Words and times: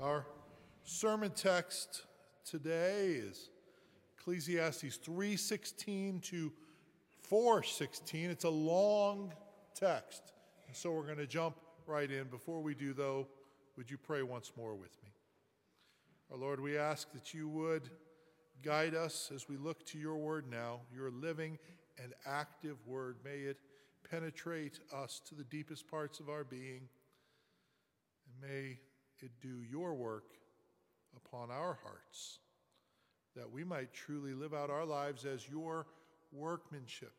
Our 0.00 0.24
sermon 0.84 1.32
text 1.32 2.04
today 2.44 3.14
is 3.14 3.50
Ecclesiastes 4.16 4.96
3:16 4.98 6.20
to 6.20 6.52
4:16. 7.28 8.30
It's 8.30 8.44
a 8.44 8.48
long 8.48 9.34
text. 9.74 10.32
And 10.68 10.76
so 10.76 10.92
we're 10.92 11.06
going 11.06 11.18
to 11.18 11.26
jump 11.26 11.58
right 11.84 12.08
in. 12.08 12.28
Before 12.28 12.62
we 12.62 12.76
do 12.76 12.92
though, 12.92 13.28
would 13.74 13.90
you 13.90 13.98
pray 13.98 14.22
once 14.22 14.52
more 14.56 14.76
with 14.76 14.96
me? 15.02 15.12
Our 16.30 16.36
Lord, 16.36 16.60
we 16.60 16.78
ask 16.78 17.10
that 17.10 17.34
you 17.34 17.48
would 17.48 17.90
guide 18.62 18.94
us 18.94 19.32
as 19.32 19.48
we 19.48 19.56
look 19.56 19.84
to 19.86 19.98
your 19.98 20.16
word 20.16 20.48
now, 20.48 20.82
your 20.92 21.10
living 21.10 21.58
and 22.00 22.14
active 22.24 22.86
word. 22.86 23.16
May 23.24 23.40
it 23.40 23.58
penetrate 24.08 24.78
us 24.92 25.18
to 25.26 25.34
the 25.34 25.42
deepest 25.42 25.88
parts 25.88 26.20
of 26.20 26.28
our 26.28 26.44
being. 26.44 26.88
And 28.26 28.40
may 28.40 28.78
do 29.40 29.62
your 29.70 29.94
work 29.94 30.24
upon 31.16 31.50
our 31.50 31.78
hearts, 31.82 32.38
that 33.34 33.50
we 33.50 33.64
might 33.64 33.92
truly 33.92 34.34
live 34.34 34.54
out 34.54 34.70
our 34.70 34.84
lives 34.84 35.24
as 35.24 35.48
your 35.48 35.86
workmanship, 36.32 37.12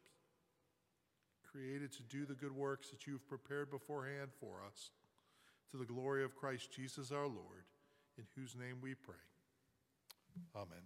created 1.52 1.92
to 1.92 2.04
do 2.04 2.26
the 2.26 2.34
good 2.34 2.56
works 2.56 2.90
that 2.90 3.08
you've 3.08 3.28
prepared 3.28 3.70
beforehand 3.70 4.30
for 4.40 4.62
us, 4.66 4.92
to 5.72 5.78
the 5.78 5.86
glory 5.86 6.23
of 6.23 6.36
Christ 6.36 6.72
Jesus 6.72 7.12
our 7.12 7.28
Lord, 7.28 7.66
in 8.18 8.26
whose 8.36 8.56
name 8.56 8.78
we 8.81 8.95
pray. 8.95 9.16
Amen. 10.56 10.84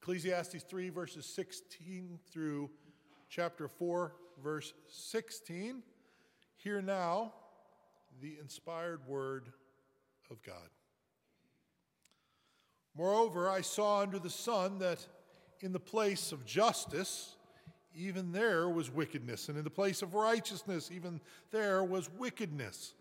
Ecclesiastes 0.00 0.62
3, 0.64 0.90
verses 0.90 1.24
16 1.26 2.18
through 2.30 2.70
chapter 3.30 3.68
4, 3.68 4.12
verse 4.42 4.74
16. 4.88 5.82
Hear 6.56 6.82
now 6.82 7.32
the 8.20 8.36
inspired 8.40 9.06
word 9.06 9.48
of 10.30 10.42
God. 10.42 10.68
Moreover, 12.96 13.48
I 13.48 13.60
saw 13.60 14.00
under 14.00 14.18
the 14.18 14.30
sun 14.30 14.78
that 14.78 15.04
in 15.60 15.72
the 15.72 15.80
place 15.80 16.30
of 16.30 16.44
justice, 16.44 17.36
even 17.94 18.32
there 18.32 18.68
was 18.68 18.90
wickedness, 18.90 19.48
and 19.48 19.58
in 19.58 19.64
the 19.64 19.70
place 19.70 20.02
of 20.02 20.14
righteousness, 20.14 20.90
even 20.92 21.20
there 21.50 21.82
was 21.82 22.10
wickedness. 22.18 22.94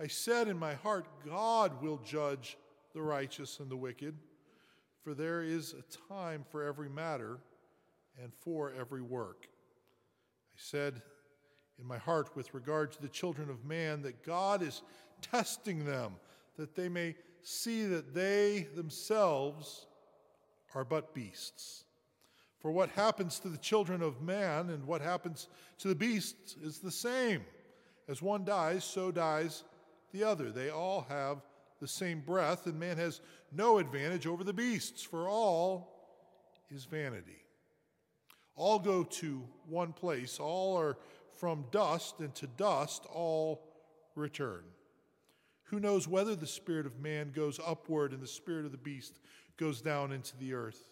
I 0.00 0.06
said 0.06 0.48
in 0.48 0.58
my 0.58 0.74
heart, 0.74 1.06
God 1.24 1.82
will 1.82 1.98
judge 1.98 2.56
the 2.94 3.02
righteous 3.02 3.60
and 3.60 3.70
the 3.70 3.76
wicked, 3.76 4.16
for 5.02 5.14
there 5.14 5.42
is 5.42 5.74
a 5.74 6.12
time 6.12 6.44
for 6.48 6.64
every 6.64 6.88
matter 6.88 7.38
and 8.22 8.32
for 8.34 8.72
every 8.78 9.02
work. 9.02 9.46
I 10.52 10.56
said, 10.56 11.02
in 11.80 11.86
my 11.86 11.98
heart 11.98 12.34
with 12.36 12.54
regard 12.54 12.92
to 12.92 13.02
the 13.02 13.08
children 13.08 13.50
of 13.50 13.64
man 13.64 14.02
that 14.02 14.22
God 14.22 14.62
is 14.62 14.82
testing 15.22 15.84
them, 15.84 16.12
that 16.56 16.74
they 16.74 16.88
may 16.88 17.14
see 17.42 17.84
that 17.86 18.14
they 18.14 18.68
themselves 18.74 19.86
are 20.74 20.84
but 20.84 21.14
beasts. 21.14 21.84
For 22.60 22.70
what 22.70 22.90
happens 22.90 23.38
to 23.40 23.48
the 23.48 23.58
children 23.58 24.02
of 24.02 24.20
man 24.20 24.68
and 24.68 24.84
what 24.84 25.00
happens 25.00 25.48
to 25.78 25.88
the 25.88 25.94
beasts 25.94 26.56
is 26.62 26.78
the 26.78 26.90
same. 26.90 27.42
As 28.08 28.20
one 28.20 28.44
dies, 28.44 28.84
so 28.84 29.10
dies 29.10 29.64
the 30.12 30.24
other. 30.24 30.50
They 30.50 30.68
all 30.68 31.06
have 31.08 31.38
the 31.80 31.88
same 31.88 32.20
breath, 32.20 32.66
and 32.66 32.78
man 32.78 32.98
has 32.98 33.22
no 33.52 33.78
advantage 33.78 34.26
over 34.26 34.44
the 34.44 34.52
beasts, 34.52 35.02
for 35.02 35.28
all 35.28 35.96
is 36.70 36.84
vanity. 36.84 37.42
All 38.54 38.78
go 38.78 39.04
to 39.04 39.42
one 39.66 39.94
place, 39.94 40.38
all 40.38 40.76
are 40.76 40.98
from 41.40 41.64
dust, 41.70 42.20
and 42.20 42.34
to 42.34 42.46
dust 42.46 43.06
all 43.10 43.66
return. 44.14 44.62
Who 45.64 45.80
knows 45.80 46.06
whether 46.06 46.36
the 46.36 46.46
spirit 46.46 46.84
of 46.84 47.00
man 47.00 47.32
goes 47.34 47.58
upward 47.66 48.12
and 48.12 48.22
the 48.22 48.26
spirit 48.26 48.66
of 48.66 48.72
the 48.72 48.78
beast 48.78 49.18
goes 49.56 49.80
down 49.80 50.12
into 50.12 50.36
the 50.36 50.52
earth? 50.52 50.90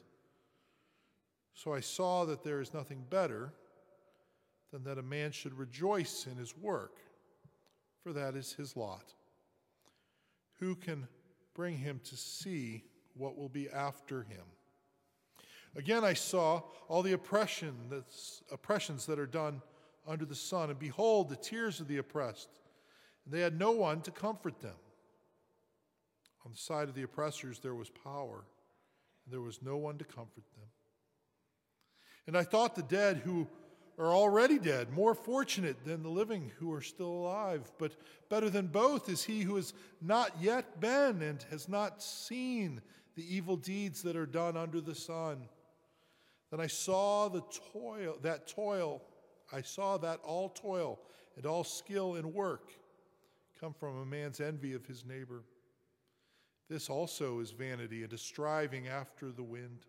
So 1.53 1.75
I 1.75 1.81
saw 1.81 2.25
that 2.25 2.45
there 2.45 2.63
is 2.63 2.73
nothing 2.73 3.05
better 3.11 3.53
than 4.73 4.85
that 4.85 4.97
a 4.97 5.03
man 5.03 5.33
should 5.33 5.53
rejoice 5.59 6.27
in 6.27 6.39
his 6.39 6.57
work, 6.57 6.97
for 8.03 8.15
that 8.15 8.35
is 8.35 8.55
his 8.55 8.75
lot. 8.75 9.13
Who 10.61 10.77
can 10.77 11.09
bring 11.55 11.77
him 11.77 12.01
to 12.05 12.17
see 12.17 12.85
what 13.15 13.37
will 13.37 13.51
be 13.51 13.69
after 13.69 14.23
him? 14.23 14.45
Again, 15.77 16.05
I 16.05 16.15
saw 16.15 16.63
all 16.89 17.03
the 17.03 17.13
oppression 17.13 17.75
that's, 17.91 18.43
oppressions 18.51 19.05
that 19.07 19.19
are 19.19 19.27
done 19.27 19.61
under 20.09 20.25
the 20.25 20.35
sun, 20.35 20.71
and 20.71 20.79
behold, 20.79 21.29
the 21.29 21.37
tears 21.37 21.81
of 21.81 21.89
the 21.89 21.99
oppressed. 21.99 22.49
And 23.25 23.35
they 23.35 23.41
had 23.41 23.59
no 23.59 23.73
one 23.73 24.01
to 24.03 24.11
comfort 24.11 24.61
them. 24.61 24.77
On 26.45 26.53
the 26.53 26.59
side 26.59 26.89
of 26.89 26.95
the 26.95 27.03
oppressors, 27.03 27.59
there 27.59 27.75
was 27.75 27.91
power, 27.91 28.45
and 29.25 29.33
there 29.33 29.43
was 29.43 29.61
no 29.63 29.77
one 29.77 29.99
to 29.99 30.05
comfort 30.05 30.45
them. 30.57 30.69
And 32.27 32.37
I 32.37 32.43
thought 32.43 32.75
the 32.75 32.83
dead 32.83 33.19
who 33.19 33.47
are 33.99 34.13
already 34.13 34.59
dead 34.59 34.93
more 34.93 35.15
fortunate 35.15 35.85
than 35.85 36.03
the 36.03 36.09
living 36.09 36.53
who 36.59 36.73
are 36.73 36.81
still 36.81 37.09
alive. 37.09 37.71
But 37.79 37.97
better 38.31 38.49
than 38.49 38.69
both 38.69 39.09
is 39.09 39.25
he 39.25 39.41
who 39.41 39.57
has 39.57 39.75
not 40.01 40.33
yet 40.41 40.81
been 40.81 41.21
and 41.21 41.45
has 41.51 41.69
not 41.69 42.03
seen 42.03 42.81
the 43.17 43.35
evil 43.35 43.57
deeds 43.57 44.03
that 44.03 44.17
are 44.17 44.27
done 44.27 44.57
under 44.57 44.81
the 44.81 44.95
sun. 44.95 45.49
Then 46.51 46.61
I 46.61 46.69
saw 46.69 47.29
the 47.29 47.43
toil, 47.73 48.17
that 48.23 48.47
toil 48.47 49.03
I 49.53 49.63
saw 49.63 49.97
that 49.99 50.21
all 50.23 50.51
toil 50.51 50.99
and 51.37 51.47
all 51.47 51.65
skill 51.65 52.17
in 52.17 52.33
work 52.33 52.73
come 53.61 53.73
from 53.73 53.97
a 53.99 54.07
man's 54.07 54.41
envy 54.41 54.75
of 54.75 54.87
his 54.87 55.05
neighbor. 55.05 55.43
This 56.69 56.91
also 56.91 57.41
is 57.41 57.51
vanity 57.51 58.03
and 58.05 58.13
a 58.13 58.19
striving 58.19 58.89
after 58.89 59.33
the 59.33 59.43
wind. 59.43 59.87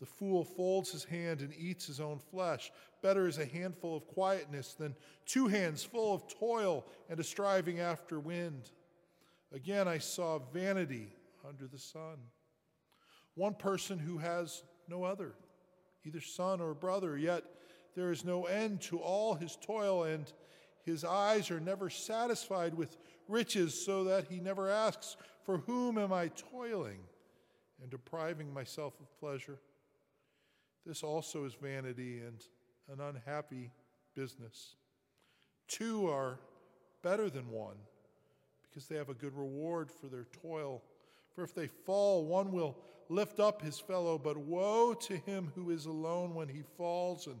The 0.00 0.06
fool 0.06 0.44
folds 0.44 0.90
his 0.90 1.04
hand 1.04 1.40
and 1.40 1.54
eats 1.54 1.86
his 1.86 2.00
own 2.00 2.18
flesh. 2.18 2.70
Better 3.02 3.26
is 3.26 3.38
a 3.38 3.46
handful 3.46 3.96
of 3.96 4.06
quietness 4.06 4.74
than 4.74 4.94
two 5.24 5.48
hands 5.48 5.84
full 5.84 6.14
of 6.14 6.28
toil 6.28 6.86
and 7.08 7.18
a 7.18 7.24
striving 7.24 7.80
after 7.80 8.20
wind. 8.20 8.70
Again, 9.52 9.88
I 9.88 9.98
saw 9.98 10.38
vanity 10.52 11.14
under 11.46 11.66
the 11.66 11.78
sun. 11.78 12.18
One 13.34 13.54
person 13.54 13.98
who 13.98 14.18
has 14.18 14.64
no 14.88 15.04
other, 15.04 15.34
either 16.04 16.20
son 16.20 16.60
or 16.60 16.74
brother, 16.74 17.16
yet 17.16 17.44
there 17.96 18.12
is 18.12 18.24
no 18.24 18.44
end 18.44 18.82
to 18.82 18.98
all 18.98 19.34
his 19.34 19.56
toil, 19.56 20.04
and 20.04 20.30
his 20.84 21.02
eyes 21.02 21.50
are 21.50 21.58
never 21.58 21.90
satisfied 21.90 22.74
with 22.74 22.98
riches, 23.26 23.74
so 23.84 24.04
that 24.04 24.26
he 24.28 24.38
never 24.38 24.68
asks, 24.68 25.16
For 25.44 25.58
whom 25.58 25.98
am 25.98 26.12
I 26.12 26.28
toiling 26.28 27.00
and 27.82 27.90
depriving 27.90 28.52
myself 28.52 28.94
of 29.00 29.18
pleasure? 29.18 29.58
This 30.84 31.02
also 31.02 31.44
is 31.44 31.54
vanity 31.54 32.20
and 32.20 32.44
an 32.92 33.00
unhappy 33.00 33.72
business. 34.14 34.76
Two 35.66 36.08
are 36.08 36.38
better 37.02 37.28
than 37.28 37.50
one 37.50 37.76
because 38.62 38.86
they 38.86 38.96
have 38.96 39.08
a 39.08 39.14
good 39.14 39.34
reward 39.34 39.90
for 39.90 40.06
their 40.06 40.26
toil. 40.42 40.82
For 41.34 41.42
if 41.42 41.54
they 41.54 41.66
fall, 41.66 42.26
one 42.26 42.52
will 42.52 42.76
lift 43.08 43.40
up 43.40 43.62
his 43.62 43.78
fellow, 43.78 44.18
but 44.18 44.36
woe 44.36 44.94
to 44.94 45.16
him 45.16 45.50
who 45.54 45.70
is 45.70 45.86
alone 45.86 46.34
when 46.34 46.48
he 46.48 46.62
falls 46.76 47.26
and 47.26 47.40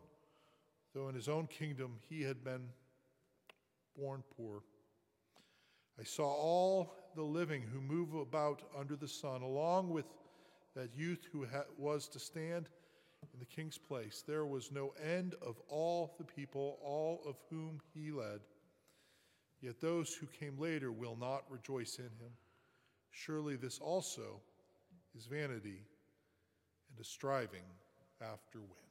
though 0.93 1.09
in 1.09 1.15
his 1.15 1.27
own 1.27 1.47
kingdom 1.47 1.97
he 2.09 2.21
had 2.21 2.43
been 2.43 2.69
born 3.97 4.23
poor. 4.37 4.61
I 5.99 6.03
saw 6.03 6.27
all 6.27 6.95
the 7.15 7.23
living 7.23 7.61
who 7.61 7.81
move 7.81 8.13
about 8.13 8.63
under 8.77 8.95
the 8.95 9.07
sun, 9.07 9.41
along 9.41 9.89
with 9.89 10.05
that 10.75 10.95
youth 10.95 11.27
who 11.31 11.45
ha- 11.45 11.65
was 11.77 12.07
to 12.09 12.19
stand 12.19 12.69
in 13.33 13.39
the 13.39 13.45
king's 13.45 13.77
place. 13.77 14.23
There 14.25 14.45
was 14.45 14.71
no 14.71 14.93
end 15.03 15.35
of 15.41 15.59
all 15.67 16.15
the 16.17 16.23
people, 16.23 16.79
all 16.81 17.21
of 17.25 17.35
whom 17.49 17.79
he 17.93 18.11
led. 18.11 18.39
Yet 19.61 19.79
those 19.79 20.13
who 20.13 20.25
came 20.27 20.57
later 20.57 20.91
will 20.91 21.15
not 21.15 21.43
rejoice 21.49 21.97
in 21.99 22.05
him. 22.05 22.31
Surely 23.11 23.55
this 23.55 23.79
also 23.79 24.41
is 25.15 25.25
vanity 25.25 25.85
and 26.89 26.99
a 26.99 27.03
striving 27.03 27.65
after 28.21 28.59
wind. 28.59 28.90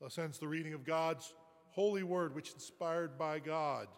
Thus 0.00 0.18
ends 0.18 0.38
the 0.38 0.48
reading 0.48 0.74
of 0.74 0.84
God's 0.84 1.34
holy 1.70 2.02
word, 2.02 2.34
which 2.34 2.52
inspired 2.52 3.18
by 3.18 3.38
God 3.38 3.88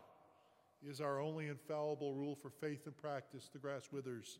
is 0.86 1.00
our 1.00 1.20
only 1.20 1.48
infallible 1.48 2.14
rule 2.14 2.36
for 2.36 2.50
faith 2.50 2.86
and 2.86 2.96
practice. 2.96 3.48
The 3.52 3.58
grass 3.58 3.88
withers 3.90 4.38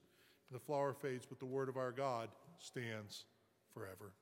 and 0.51 0.59
the 0.59 0.65
flower 0.65 0.95
fades, 0.95 1.27
but 1.27 1.41
the 1.41 1.47
word 1.47 1.69
of 1.69 1.77
our 1.77 1.93
God 1.93 2.29
stands 2.59 3.25
forever. 3.75 4.13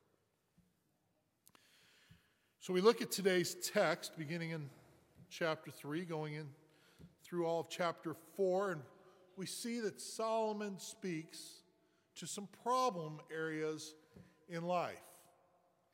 So 2.59 2.73
we 2.73 2.81
look 2.81 3.01
at 3.01 3.11
today's 3.11 3.55
text, 3.55 4.17
beginning 4.17 4.49
in 4.49 4.69
chapter 5.29 5.71
3, 5.71 6.05
going 6.05 6.33
in 6.33 6.47
through 7.23 7.45
all 7.45 7.59
of 7.59 7.69
chapter 7.69 8.15
4, 8.35 8.71
and 8.71 8.81
we 9.35 9.45
see 9.45 9.79
that 9.81 10.01
Solomon 10.01 10.79
speaks 10.79 11.61
to 12.15 12.25
some 12.25 12.47
problem 12.63 13.19
areas 13.33 13.93
in 14.49 14.63
life. 14.63 14.97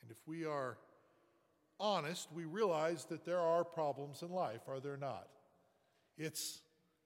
And 0.01 0.09
if 0.09 0.17
we 0.25 0.45
are 0.45 0.77
honest, 1.83 2.29
we 2.33 2.45
realize 2.45 3.03
that 3.05 3.25
there 3.25 3.39
are 3.39 3.65
problems 3.65 4.21
in 4.21 4.31
life, 4.31 4.61
are 4.67 4.79
there 4.79 4.97
not? 4.97 5.27
It's 6.17 6.61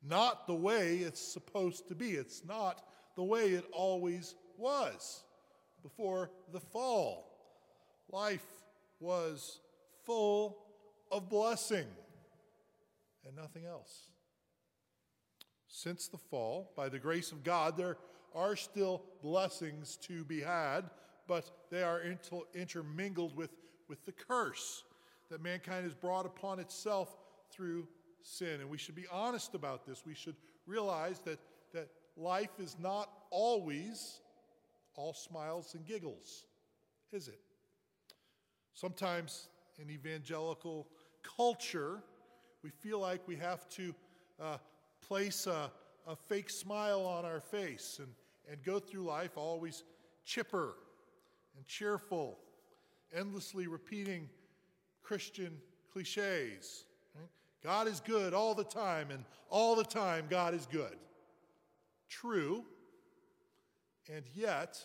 not 0.07 0.45
the 0.45 0.56
way 0.56 0.97
it's 0.97 1.19
supposed 1.19 1.88
to 1.88 1.95
be. 1.95 2.12
It's 2.12 2.45
not 2.45 2.88
the 3.15 3.24
way 3.24 3.47
it 3.53 3.65
always 3.74 4.35
was 4.56 5.24
before 5.81 6.29
the 6.53 6.59
fall. 6.59 7.27
Life 8.12 8.45
was 9.00 9.59
full 10.06 10.57
of 11.12 11.27
blessing 11.27 11.88
and 13.25 13.35
nothing 13.35 13.65
else. 13.65 14.09
Since 15.68 16.07
the 16.07 16.18
fall, 16.18 16.71
by 16.75 16.88
the 16.89 17.00
grace 17.00 17.31
of 17.31 17.44
God, 17.44 17.75
there 17.75 17.97
are 18.35 18.56
still 18.56 19.03
blessings 19.21 19.97
to 20.03 20.23
be 20.23 20.41
had, 20.41 20.89
but 21.27 21.50
they 21.69 21.83
are 21.83 22.01
inter- 22.01 22.45
intermingled 22.53 23.35
with, 23.35 23.50
with 23.88 24.04
the 24.06 24.12
curse 24.12 24.84
that 25.30 25.42
mankind 25.42 25.84
has 25.84 25.94
brought 25.94 26.25
upon 26.25 26.60
itself 26.60 27.16
through 27.51 27.88
sin. 28.22 28.62
And 28.62 28.69
we 28.69 28.78
should 28.78 28.95
be 28.95 29.06
honest 29.12 29.56
about 29.56 29.86
this. 29.86 30.04
We 30.06 30.16
should 30.16 30.36
realize 30.66 31.19
that, 31.22 31.39
that 31.74 31.89
life 32.16 32.60
is 32.60 32.78
not 32.80 33.10
always 33.30 34.22
all 34.95 35.13
smiles 35.13 35.75
and 35.75 35.86
giggles, 35.86 36.45
is 37.12 37.28
it? 37.28 37.39
Sometimes 38.74 39.50
in 39.80 39.90
evangelical 39.90 40.88
culture, 41.24 42.04
we 42.63 42.69
feel 42.69 43.00
like 43.00 43.28
we 43.28 43.36
have 43.36 43.68
to 43.69 43.94
uh, 44.40 44.57
place 45.01 45.48
a, 45.48 45.72
a 46.07 46.16
fake 46.16 46.50
smile 46.50 47.01
on 47.06 47.25
our 47.25 47.40
face 47.40 48.00
and, 48.00 48.10
and 48.51 48.63
go 48.63 48.80
through 48.80 49.04
life 49.04 49.38
always 49.38 49.83
chipper 50.25 50.75
and 51.56 51.66
cheerful, 51.68 52.38
endlessly 53.15 53.68
repeating 53.68 54.30
Christian 55.04 55.57
cliches. 55.92 56.86
Right? 57.15 57.30
God 57.63 57.88
is 57.88 58.00
good 58.00 58.33
all 58.33 58.56
the 58.56 58.63
time, 58.63 59.12
and 59.12 59.24
all 59.50 59.75
the 59.75 59.83
time, 59.83 60.25
God 60.30 60.54
is 60.54 60.65
good. 60.65 60.98
True, 62.09 62.63
and 64.13 64.24
yet, 64.33 64.80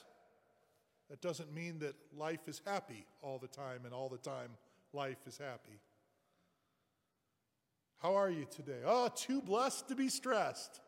that 1.08 1.20
doesn't 1.20 1.54
mean 1.54 1.78
that 1.80 1.94
life 2.16 2.48
is 2.48 2.60
happy 2.66 3.06
all 3.22 3.38
the 3.38 3.48
time, 3.48 3.80
and 3.84 3.94
all 3.94 4.08
the 4.08 4.19
time, 4.19 4.50
life 4.92 5.19
is 5.26 5.38
happy. 5.38 5.78
How 7.98 8.16
are 8.16 8.30
you 8.30 8.46
today? 8.50 8.80
Oh, 8.84 9.08
too 9.14 9.40
blessed 9.40 9.88
to 9.88 9.94
be 9.94 10.08
stressed. 10.08 10.80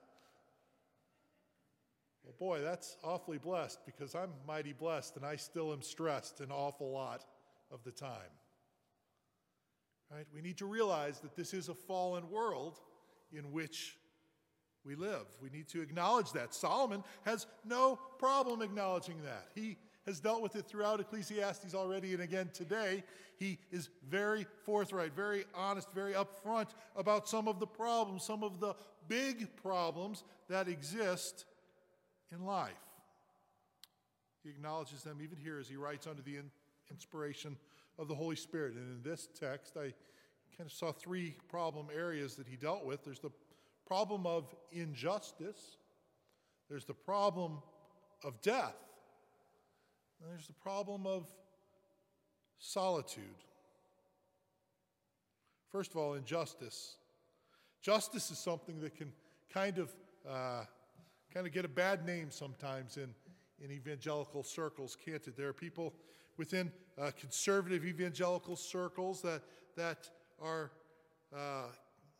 Well, 2.24 2.34
boy, 2.38 2.62
that's 2.62 2.96
awfully 3.04 3.38
blessed 3.38 3.84
because 3.84 4.14
I'm 4.14 4.30
mighty 4.46 4.72
blessed 4.72 5.16
and 5.16 5.26
I 5.26 5.36
still 5.36 5.72
am 5.72 5.82
stressed 5.82 6.40
an 6.40 6.50
awful 6.50 6.90
lot 6.90 7.24
of 7.70 7.84
the 7.84 7.90
time. 7.90 8.32
Right? 10.10 10.26
We 10.34 10.40
need 10.40 10.58
to 10.58 10.66
realize 10.66 11.20
that 11.20 11.36
this 11.36 11.52
is 11.52 11.68
a 11.68 11.74
fallen 11.74 12.30
world 12.30 12.78
in 13.32 13.52
which 13.52 13.96
we 14.84 14.94
live. 14.94 15.26
We 15.42 15.50
need 15.50 15.68
to 15.68 15.80
acknowledge 15.80 16.32
that. 16.32 16.54
Solomon 16.54 17.02
has 17.24 17.46
no 17.64 17.98
problem 18.18 18.62
acknowledging 18.62 19.16
that. 19.24 19.48
He 19.54 19.76
has 20.06 20.20
dealt 20.20 20.42
with 20.42 20.56
it 20.56 20.66
throughout 20.66 21.00
Ecclesiastes 21.00 21.74
already, 21.74 22.12
and 22.12 22.22
again 22.22 22.50
today, 22.52 23.02
he 23.38 23.58
is 23.72 23.88
very 24.08 24.46
forthright, 24.64 25.14
very 25.14 25.44
honest, 25.54 25.90
very 25.92 26.12
upfront 26.12 26.68
about 26.94 27.26
some 27.26 27.48
of 27.48 27.58
the 27.58 27.66
problems, 27.66 28.22
some 28.22 28.44
of 28.44 28.60
the 28.60 28.74
big 29.08 29.48
problems 29.56 30.24
that 30.48 30.68
exist 30.68 31.46
in 32.32 32.44
life. 32.44 32.72
He 34.42 34.50
acknowledges 34.50 35.02
them 35.02 35.18
even 35.22 35.38
here 35.38 35.58
as 35.58 35.68
he 35.68 35.76
writes 35.76 36.06
under 36.06 36.22
the 36.22 36.36
inspiration 36.90 37.56
of 37.98 38.08
the 38.08 38.14
Holy 38.14 38.36
Spirit. 38.36 38.74
And 38.74 38.96
in 38.96 39.08
this 39.08 39.28
text, 39.38 39.76
I 39.76 39.92
kind 40.56 40.66
of 40.66 40.72
saw 40.72 40.92
three 40.92 41.36
problem 41.48 41.86
areas 41.94 42.34
that 42.36 42.46
he 42.46 42.56
dealt 42.56 42.84
with 42.84 43.04
there's 43.04 43.20
the 43.20 43.30
problem 43.86 44.26
of 44.26 44.54
injustice, 44.72 45.76
there's 46.68 46.84
the 46.84 46.94
problem 46.94 47.58
of 48.22 48.40
death, 48.40 48.76
and 50.20 50.30
there's 50.30 50.46
the 50.46 50.54
problem 50.54 51.06
of 51.06 51.28
solitude. 52.58 53.24
First 55.70 55.90
of 55.90 55.96
all, 55.96 56.14
injustice. 56.14 56.96
Justice 57.82 58.30
is 58.30 58.38
something 58.38 58.80
that 58.80 58.94
can 58.96 59.12
kind 59.52 59.78
of 59.78 59.94
uh, 60.28 60.64
kind 61.34 61.46
of 61.46 61.52
get 61.52 61.64
a 61.64 61.68
bad 61.68 62.06
name 62.06 62.30
sometimes 62.30 62.96
in, 62.96 63.12
in 63.62 63.70
evangelical 63.72 64.42
circles, 64.42 64.96
can't 65.04 65.26
it? 65.26 65.36
There 65.36 65.48
are 65.48 65.52
people 65.52 65.92
within 66.36 66.72
uh, 67.00 67.10
conservative 67.18 67.84
evangelical 67.84 68.56
circles 68.56 69.20
that 69.22 69.42
that 69.76 70.08
are 70.40 70.70
uh, 71.36 71.66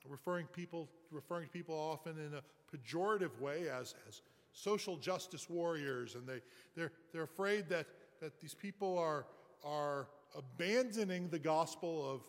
referring 0.09 0.47
people 0.47 0.89
referring 1.13 1.47
to 1.47 1.53
people 1.53 1.75
often 1.75 2.19
in 2.19 2.35
a 2.35 2.77
pejorative 2.77 3.41
way 3.41 3.69
as 3.69 3.95
as 4.09 4.21
social 4.55 4.97
justice 4.97 5.51
warriors, 5.51 6.15
and 6.15 6.27
they, 6.27 6.41
they're, 6.75 6.93
they're 7.13 7.25
afraid 7.25 7.69
that, 7.69 7.87
that 8.21 8.41
these 8.41 8.55
people 8.55 8.97
are, 8.97 9.27
are 9.65 10.09
abandoning 10.37 11.29
the 11.29 11.39
gospel 11.39 12.09
of 12.09 12.23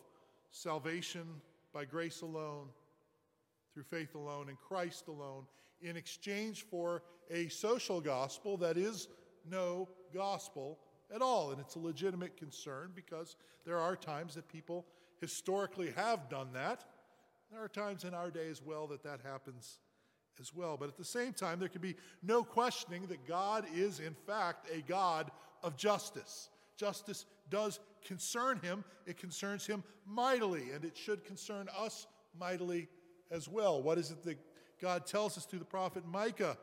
salvation 0.50 1.24
by 1.72 1.84
grace 1.84 2.22
alone, 2.22 2.66
through 3.72 3.84
faith 3.84 4.14
alone, 4.14 4.48
in 4.48 4.56
Christ 4.56 5.06
alone, 5.08 5.44
in 5.80 5.96
exchange 5.96 6.64
for 6.70 7.02
a 7.30 7.48
social 7.48 8.00
gospel 8.00 8.56
that 8.58 8.76
is 8.76 9.08
no 9.50 9.88
gospel 10.14 10.78
at 11.14 11.22
all. 11.22 11.50
And 11.52 11.60
it's 11.60 11.76
a 11.76 11.80
legitimate 11.80 12.36
concern 12.36 12.90
because 12.94 13.36
there 13.64 13.78
are 13.78 13.96
times 13.96 14.34
that 14.34 14.48
people 14.48 14.86
historically 15.20 15.90
have 15.92 16.28
done 16.28 16.48
that. 16.54 16.84
There 17.50 17.62
are 17.62 17.68
times 17.68 18.04
in 18.04 18.14
our 18.14 18.30
day 18.30 18.48
as 18.48 18.62
well 18.62 18.86
that 18.88 19.02
that 19.04 19.20
happens 19.22 19.78
as 20.40 20.54
well. 20.54 20.76
But 20.76 20.88
at 20.88 20.96
the 20.96 21.04
same 21.04 21.32
time, 21.32 21.58
there 21.58 21.68
can 21.68 21.80
be 21.80 21.96
no 22.22 22.42
questioning 22.42 23.06
that 23.06 23.26
God 23.26 23.64
is, 23.74 24.00
in 24.00 24.14
fact, 24.26 24.68
a 24.70 24.82
God 24.82 25.30
of 25.62 25.76
justice. 25.76 26.50
Justice 26.76 27.24
does 27.48 27.80
concern 28.04 28.60
him, 28.60 28.84
it 29.06 29.16
concerns 29.16 29.66
him 29.66 29.82
mightily, 30.06 30.70
and 30.74 30.84
it 30.84 30.96
should 30.96 31.24
concern 31.24 31.68
us 31.76 32.06
mightily 32.38 32.88
as 33.30 33.48
well. 33.48 33.82
What 33.82 33.98
is 33.98 34.10
it 34.10 34.22
that 34.24 34.38
God 34.80 35.06
tells 35.06 35.36
us 35.36 35.44
through 35.44 35.60
the 35.60 35.64
prophet 35.64 36.04
Micah 36.06 36.56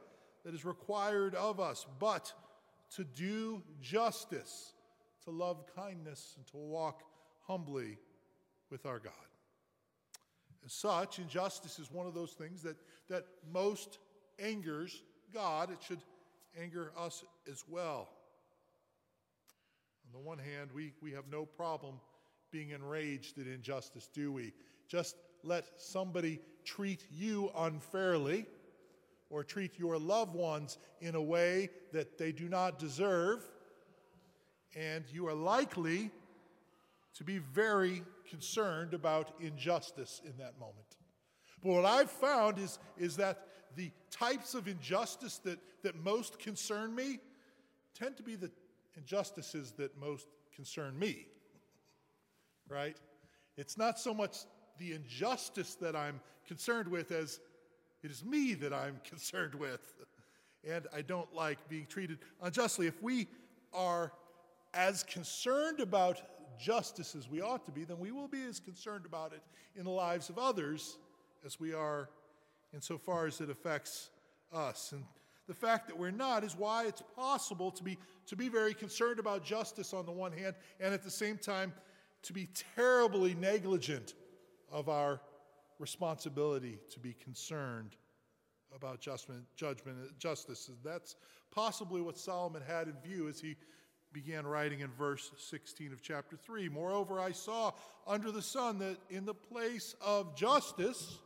that 0.45 0.53
is 0.53 0.65
required 0.65 1.35
of 1.35 1.59
us? 1.59 1.85
But 1.99 2.33
to 2.95 3.03
do 3.03 3.61
justice, 3.81 4.73
to 5.25 5.31
love 5.31 5.65
kindness, 5.75 6.33
and 6.37 6.45
to 6.47 6.57
walk 6.57 7.03
humbly 7.47 7.97
with 8.69 8.85
our 8.85 8.99
God. 8.99 9.13
As 10.65 10.73
such, 10.73 11.19
injustice 11.19 11.79
is 11.79 11.91
one 11.91 12.07
of 12.07 12.13
those 12.13 12.31
things 12.31 12.61
that, 12.63 12.77
that 13.09 13.25
most 13.51 13.99
angers 14.39 15.03
God. 15.33 15.71
It 15.71 15.79
should 15.85 15.99
anger 16.61 16.91
us 16.97 17.23
as 17.51 17.63
well. 17.67 18.09
On 20.05 20.21
the 20.21 20.25
one 20.25 20.37
hand, 20.37 20.69
we, 20.73 20.93
we 21.01 21.11
have 21.11 21.25
no 21.31 21.45
problem 21.45 21.95
being 22.51 22.69
enraged 22.69 23.39
at 23.39 23.47
injustice, 23.47 24.07
do 24.13 24.31
we? 24.31 24.53
Just 24.87 25.15
let 25.43 25.65
somebody 25.77 26.39
treat 26.65 27.05
you 27.11 27.51
unfairly 27.57 28.45
or 29.29 29.43
treat 29.43 29.77
your 29.79 29.97
loved 29.97 30.33
ones 30.33 30.77
in 31.01 31.15
a 31.15 31.21
way 31.21 31.69
that 31.91 32.17
they 32.17 32.31
do 32.31 32.47
not 32.47 32.79
deserve, 32.79 33.41
and 34.75 35.03
you 35.11 35.27
are 35.27 35.33
likely 35.33 36.11
to 37.15 37.23
be 37.23 37.39
very 37.39 38.03
concerned 38.29 38.93
about 38.93 39.33
injustice 39.39 40.21
in 40.25 40.37
that 40.37 40.59
moment. 40.59 40.97
But 41.63 41.73
what 41.73 41.85
I've 41.85 42.11
found 42.11 42.59
is, 42.59 42.79
is 42.97 43.15
that 43.17 43.47
the 43.75 43.91
types 44.11 44.53
of 44.53 44.67
injustice 44.67 45.39
that, 45.39 45.59
that 45.83 45.95
most 46.03 46.39
concern 46.39 46.93
me 46.93 47.19
tend 47.93 48.17
to 48.17 48.23
be 48.23 48.35
the 48.35 48.51
injustices 48.97 49.71
that 49.77 49.99
most 49.99 50.27
concern 50.55 50.97
me. 50.97 51.27
right? 52.69 52.97
It's 53.57 53.77
not 53.77 53.99
so 53.99 54.13
much 54.13 54.37
the 54.79 54.93
injustice 54.93 55.75
that 55.75 55.95
I'm 55.95 56.19
concerned 56.47 56.87
with 56.87 57.11
as 57.11 57.39
it 58.03 58.11
is 58.11 58.23
me 58.23 58.53
that 58.55 58.73
I'm 58.73 58.99
concerned 59.03 59.55
with. 59.55 59.93
And 60.69 60.87
I 60.95 61.01
don't 61.01 61.33
like 61.33 61.57
being 61.67 61.85
treated 61.85 62.19
unjustly. 62.41 62.87
If 62.87 63.01
we 63.01 63.27
are 63.73 64.13
as 64.73 65.03
concerned 65.03 65.79
about 65.79 66.21
justice 66.57 67.15
as 67.15 67.29
we 67.29 67.41
ought 67.41 67.65
to 67.65 67.71
be, 67.71 67.83
then 67.83 67.99
we 67.99 68.11
will 68.11 68.27
be 68.27 68.43
as 68.43 68.59
concerned 68.59 69.05
about 69.05 69.33
it 69.33 69.41
in 69.75 69.83
the 69.83 69.91
lives 69.91 70.29
of 70.29 70.37
others 70.37 70.97
as 71.45 71.59
we 71.59 71.73
are 71.73 72.09
insofar 72.73 73.27
as 73.27 73.41
it 73.41 73.49
affects 73.49 74.09
us. 74.53 74.93
And 74.93 75.03
the 75.47 75.53
fact 75.53 75.87
that 75.87 75.97
we're 75.97 76.11
not 76.11 76.43
is 76.43 76.55
why 76.55 76.85
it's 76.85 77.03
possible 77.15 77.71
to 77.71 77.83
be, 77.83 77.97
to 78.27 78.35
be 78.35 78.47
very 78.47 78.73
concerned 78.73 79.19
about 79.19 79.43
justice 79.43 79.93
on 79.93 80.05
the 80.05 80.11
one 80.11 80.31
hand, 80.31 80.55
and 80.79 80.93
at 80.93 81.03
the 81.03 81.11
same 81.11 81.37
time, 81.37 81.73
to 82.23 82.33
be 82.33 82.47
terribly 82.75 83.33
negligent 83.35 84.13
of 84.73 84.89
our 84.89 85.21
responsibility 85.79 86.79
to 86.91 86.99
be 86.99 87.13
concerned 87.13 87.95
about 88.75 88.99
judgment, 88.99 89.43
judgment, 89.55 89.97
justice. 90.17 90.69
That's 90.83 91.15
possibly 91.51 92.01
what 92.01 92.17
Solomon 92.17 92.63
had 92.67 92.87
in 92.87 92.95
view 93.07 93.29
as 93.29 93.39
he 93.39 93.55
began 94.11 94.45
writing 94.45 94.81
in 94.81 94.89
verse 94.91 95.31
16 95.37 95.93
of 95.93 96.01
chapter 96.01 96.35
3. 96.35 96.69
Moreover, 96.69 97.19
I 97.19 97.31
saw 97.31 97.71
under 98.07 98.31
the 98.31 98.41
sun 98.41 98.79
that 98.79 98.97
in 99.09 99.25
the 99.25 99.33
place 99.33 99.95
of 100.01 100.35
justice, 100.35 101.19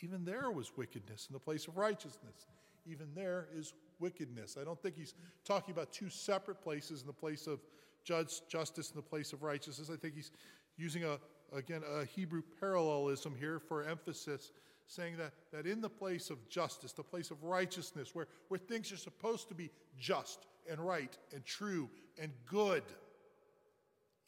even 0.00 0.24
there 0.24 0.50
was 0.50 0.72
wickedness. 0.76 1.26
In 1.28 1.32
the 1.32 1.40
place 1.40 1.66
of 1.68 1.76
righteousness, 1.76 2.46
even 2.86 3.08
there 3.14 3.48
is 3.54 3.72
wickedness. 4.00 4.56
I 4.60 4.64
don't 4.64 4.80
think 4.80 4.96
he's 4.96 5.14
talking 5.44 5.72
about 5.72 5.92
two 5.92 6.08
separate 6.08 6.60
places 6.60 7.00
in 7.02 7.06
the 7.06 7.12
place 7.12 7.46
of 7.46 7.60
judge, 8.04 8.40
justice 8.48 8.90
and 8.90 8.98
the 8.98 9.08
place 9.08 9.32
of 9.32 9.42
righteousness. 9.42 9.90
I 9.92 9.96
think 9.96 10.14
he's 10.14 10.32
using 10.76 11.04
a, 11.04 11.18
again, 11.54 11.82
a 12.00 12.04
Hebrew 12.04 12.42
parallelism 12.60 13.34
here 13.38 13.58
for 13.58 13.84
emphasis, 13.84 14.52
saying 14.86 15.16
that, 15.18 15.32
that 15.52 15.66
in 15.66 15.80
the 15.80 15.88
place 15.88 16.30
of 16.30 16.48
justice, 16.48 16.92
the 16.92 17.02
place 17.02 17.30
of 17.30 17.42
righteousness, 17.42 18.14
where, 18.14 18.26
where 18.48 18.58
things 18.58 18.92
are 18.92 18.96
supposed 18.96 19.48
to 19.48 19.54
be 19.54 19.70
just 19.98 20.46
and 20.70 20.80
right 20.80 21.16
and 21.34 21.44
true 21.44 21.88
and 22.20 22.32
good, 22.46 22.82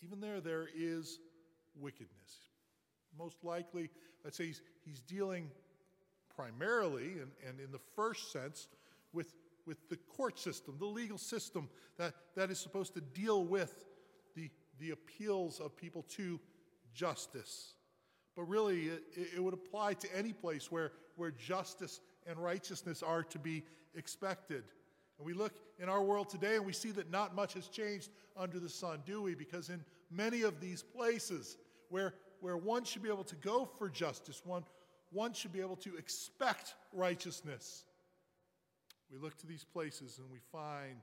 even 0.03 0.21
there, 0.21 0.41
there 0.41 0.69
is 0.77 1.19
wickedness. 1.81 2.11
Most 3.19 3.43
likely, 3.43 3.91
let's 4.25 4.37
say 4.37 4.47
he's, 4.47 4.63
he's 4.85 5.01
dealing 5.01 5.51
primarily 6.35 7.13
and, 7.13 7.31
and 7.49 7.61
in 7.61 7.71
the 7.71 7.81
first 7.95 8.33
sense 8.33 8.69
with, 9.13 9.35
with 9.67 9.89
the 9.89 9.97
court 9.97 10.39
system, 10.39 10.77
the 10.79 10.87
legal 10.87 11.19
system 11.19 11.69
that, 11.97 12.15
that 12.35 12.51
is 12.51 12.59
supposed 12.59 12.95
to 12.95 13.01
deal 13.01 13.45
with 13.45 13.87
the, 14.35 14.51
the 14.79 14.91
appeals 14.91 15.61
of 15.61 15.77
people 15.77 16.03
to 16.03 16.41
justice. 16.95 17.75
But 18.37 18.45
really, 18.45 18.87
it, 18.87 19.03
it 19.37 19.43
would 19.43 19.55
apply 19.55 19.95
to 19.95 20.17
any 20.17 20.33
place 20.33 20.71
where, 20.71 20.93
where 21.17 21.31
justice 21.31 22.01
and 22.27 22.39
righteousness 22.39 23.03
are 23.03 23.23
to 23.25 23.39
be 23.39 23.63
expected. 23.95 24.65
And 25.19 25.27
we 25.27 25.33
look 25.33 25.53
in 25.79 25.89
our 25.89 26.03
world 26.03 26.29
today 26.29 26.57
and 26.57 26.67
we 26.67 26.73
see 26.73 26.91
that 26.93 27.11
not 27.11 27.35
much 27.35 27.55
has 27.55 27.69
changed 27.69 28.11
under 28.37 28.59
the 28.59 28.69
sun, 28.69 29.03
do 29.07 29.23
we? 29.23 29.35
Because 29.35 29.69
in 29.69 29.85
many 30.11 30.43
of 30.43 30.61
these 30.61 30.83
places 30.83 31.57
where, 31.89 32.15
where 32.41 32.57
one 32.57 32.85
should 32.85 33.03
be 33.03 33.09
able 33.09 33.25
to 33.25 33.37
go 33.37 33.69
for 33.79 33.89
justice, 33.89 34.43
one, 34.45 34.65
one 35.13 35.33
should 35.33 35.53
be 35.53 35.61
able 35.61 35.77
to 35.77 35.97
expect 35.97 36.75
righteousness. 36.93 37.85
We 39.13 39.19
look 39.19 39.37
to 39.39 39.47
these 39.47 39.65
places 39.65 40.19
and 40.19 40.29
we 40.31 40.39
find 40.51 40.97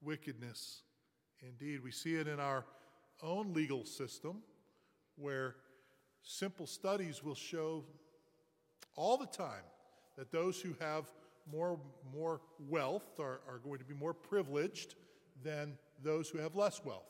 wickedness. 0.00 0.82
Indeed, 1.42 1.82
we 1.82 1.90
see 1.90 2.14
it 2.14 2.26
in 2.26 2.40
our 2.40 2.64
own 3.22 3.52
legal 3.52 3.84
system 3.84 4.42
where 5.20 5.56
simple 6.22 6.66
studies 6.66 7.22
will 7.22 7.34
show 7.34 7.84
all 8.96 9.16
the 9.16 9.26
time 9.26 9.64
that 10.16 10.30
those 10.30 10.60
who 10.60 10.74
have 10.80 11.10
more, 11.50 11.78
more 12.14 12.40
wealth 12.68 13.18
are, 13.18 13.40
are 13.48 13.58
going 13.64 13.78
to 13.78 13.84
be 13.84 13.94
more 13.94 14.14
privileged 14.14 14.94
than 15.42 15.76
those 16.02 16.28
who 16.28 16.38
have 16.38 16.54
less 16.54 16.84
wealth. 16.84 17.08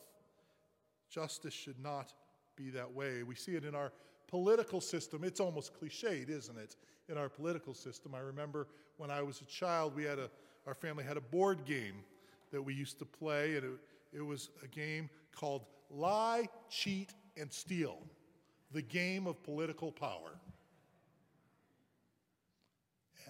Justice 1.08 1.54
should 1.54 1.78
not 1.82 2.12
be 2.56 2.70
that 2.70 2.92
way. 2.92 3.22
We 3.22 3.34
see 3.34 3.56
it 3.56 3.64
in 3.64 3.74
our 3.74 3.92
political 4.28 4.80
system. 4.80 5.24
It's 5.24 5.40
almost 5.40 5.72
cliched, 5.80 6.28
isn't 6.28 6.56
it? 6.58 6.76
In 7.08 7.18
our 7.18 7.28
political 7.28 7.74
system. 7.74 8.14
I 8.14 8.20
remember 8.20 8.68
when 8.96 9.10
I 9.10 9.22
was 9.22 9.40
a 9.40 9.46
child, 9.46 9.96
we 9.96 10.04
had 10.04 10.18
a, 10.18 10.30
our 10.66 10.74
family 10.74 11.02
had 11.02 11.16
a 11.16 11.20
board 11.20 11.64
game 11.64 12.04
that 12.52 12.62
we 12.62 12.74
used 12.74 12.98
to 13.00 13.04
play, 13.04 13.56
and 13.56 13.64
it, 13.64 14.18
it 14.18 14.22
was 14.24 14.50
a 14.62 14.68
game 14.68 15.10
called 15.34 15.62
Lie, 15.90 16.48
Cheat, 16.68 17.12
and 17.40 17.52
Steal 17.52 17.98
the 18.72 18.82
game 18.82 19.26
of 19.26 19.42
political 19.42 19.90
power. 19.90 20.38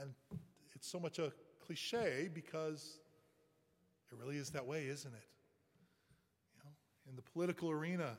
And 0.01 0.13
it's 0.75 0.89
so 0.89 1.01
much 1.01 1.19
a 1.19 1.33
cliche 1.65 2.29
because 2.33 2.99
it 4.11 4.19
really 4.19 4.37
is 4.37 4.51
that 4.51 4.67
way, 4.67 4.87
isn't 4.87 5.13
it? 5.13 5.29
You 6.55 6.63
know, 6.65 6.71
in 7.11 7.17
the 7.17 7.23
political 7.23 7.71
arena, 7.71 8.17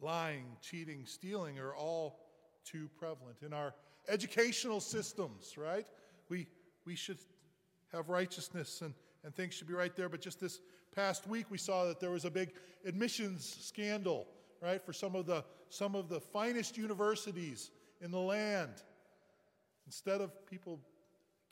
lying, 0.00 0.44
cheating, 0.60 1.04
stealing 1.06 1.58
are 1.58 1.74
all 1.74 2.20
too 2.64 2.88
prevalent. 2.98 3.36
In 3.44 3.52
our 3.52 3.74
educational 4.08 4.80
systems, 4.80 5.56
right? 5.56 5.86
We, 6.28 6.46
we 6.84 6.94
should 6.94 7.18
have 7.92 8.08
righteousness 8.08 8.80
and, 8.80 8.94
and 9.24 9.34
things 9.34 9.54
should 9.54 9.68
be 9.68 9.74
right 9.74 9.94
there. 9.94 10.08
But 10.08 10.20
just 10.20 10.40
this 10.40 10.60
past 10.94 11.26
week, 11.26 11.46
we 11.50 11.58
saw 11.58 11.84
that 11.86 12.00
there 12.00 12.10
was 12.10 12.24
a 12.24 12.30
big 12.30 12.52
admissions 12.84 13.56
scandal, 13.60 14.26
right, 14.62 14.84
for 14.84 14.92
some 14.92 15.16
of 15.16 15.26
the, 15.26 15.44
some 15.68 15.94
of 15.94 16.08
the 16.08 16.20
finest 16.20 16.76
universities 16.78 17.70
in 18.00 18.10
the 18.10 18.20
land. 18.20 18.70
Instead 19.86 20.20
of 20.20 20.46
people 20.46 20.78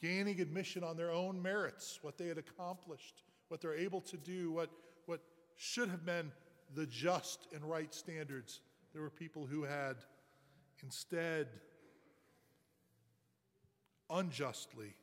gaining 0.01 0.41
admission 0.41 0.85
on 0.85 0.97
their 0.97 1.11
own 1.11 1.43
merits, 1.43 1.99
what 2.03 2.17
they 2.17 2.29
had 2.29 2.39
accomplished, 2.39 3.23
what 3.49 3.61
they're 3.61 3.75
able 3.75 4.01
to 4.01 4.17
do, 4.17 4.53
what, 4.53 4.71
what 5.07 5.21
should 5.57 5.89
have 5.89 6.07
been 6.07 6.31
the 6.75 6.87
just 6.87 7.49
and 7.53 7.65
right 7.65 7.93
standards. 7.93 8.61
There 8.93 9.03
were 9.03 9.11
people 9.11 9.47
who 9.47 9.65
had 9.65 9.97
instead 10.83 11.49
unjustly 14.09 14.95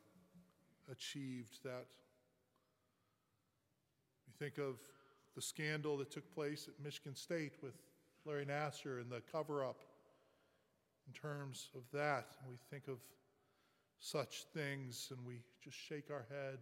achieved 0.90 1.62
that. 1.64 1.86
We 4.26 4.32
think 4.44 4.58
of 4.58 4.76
the 5.34 5.42
scandal 5.42 5.96
that 5.98 6.10
took 6.10 6.34
place 6.34 6.68
at 6.68 6.82
Michigan 6.82 7.14
State 7.14 7.52
with 7.62 7.74
Larry 8.28 8.44
Nassar 8.44 9.00
and 9.00 9.10
the 9.10 9.22
cover 9.32 9.64
up 9.64 9.80
in 11.06 11.14
terms 11.14 11.70
of 11.74 11.80
that. 11.94 12.26
We 12.46 12.56
think 12.70 12.86
of 12.86 12.98
such 14.00 14.44
things 14.52 15.10
and 15.10 15.26
we 15.26 15.40
just 15.64 15.78
shake 15.78 16.10
our 16.10 16.26
head 16.28 16.58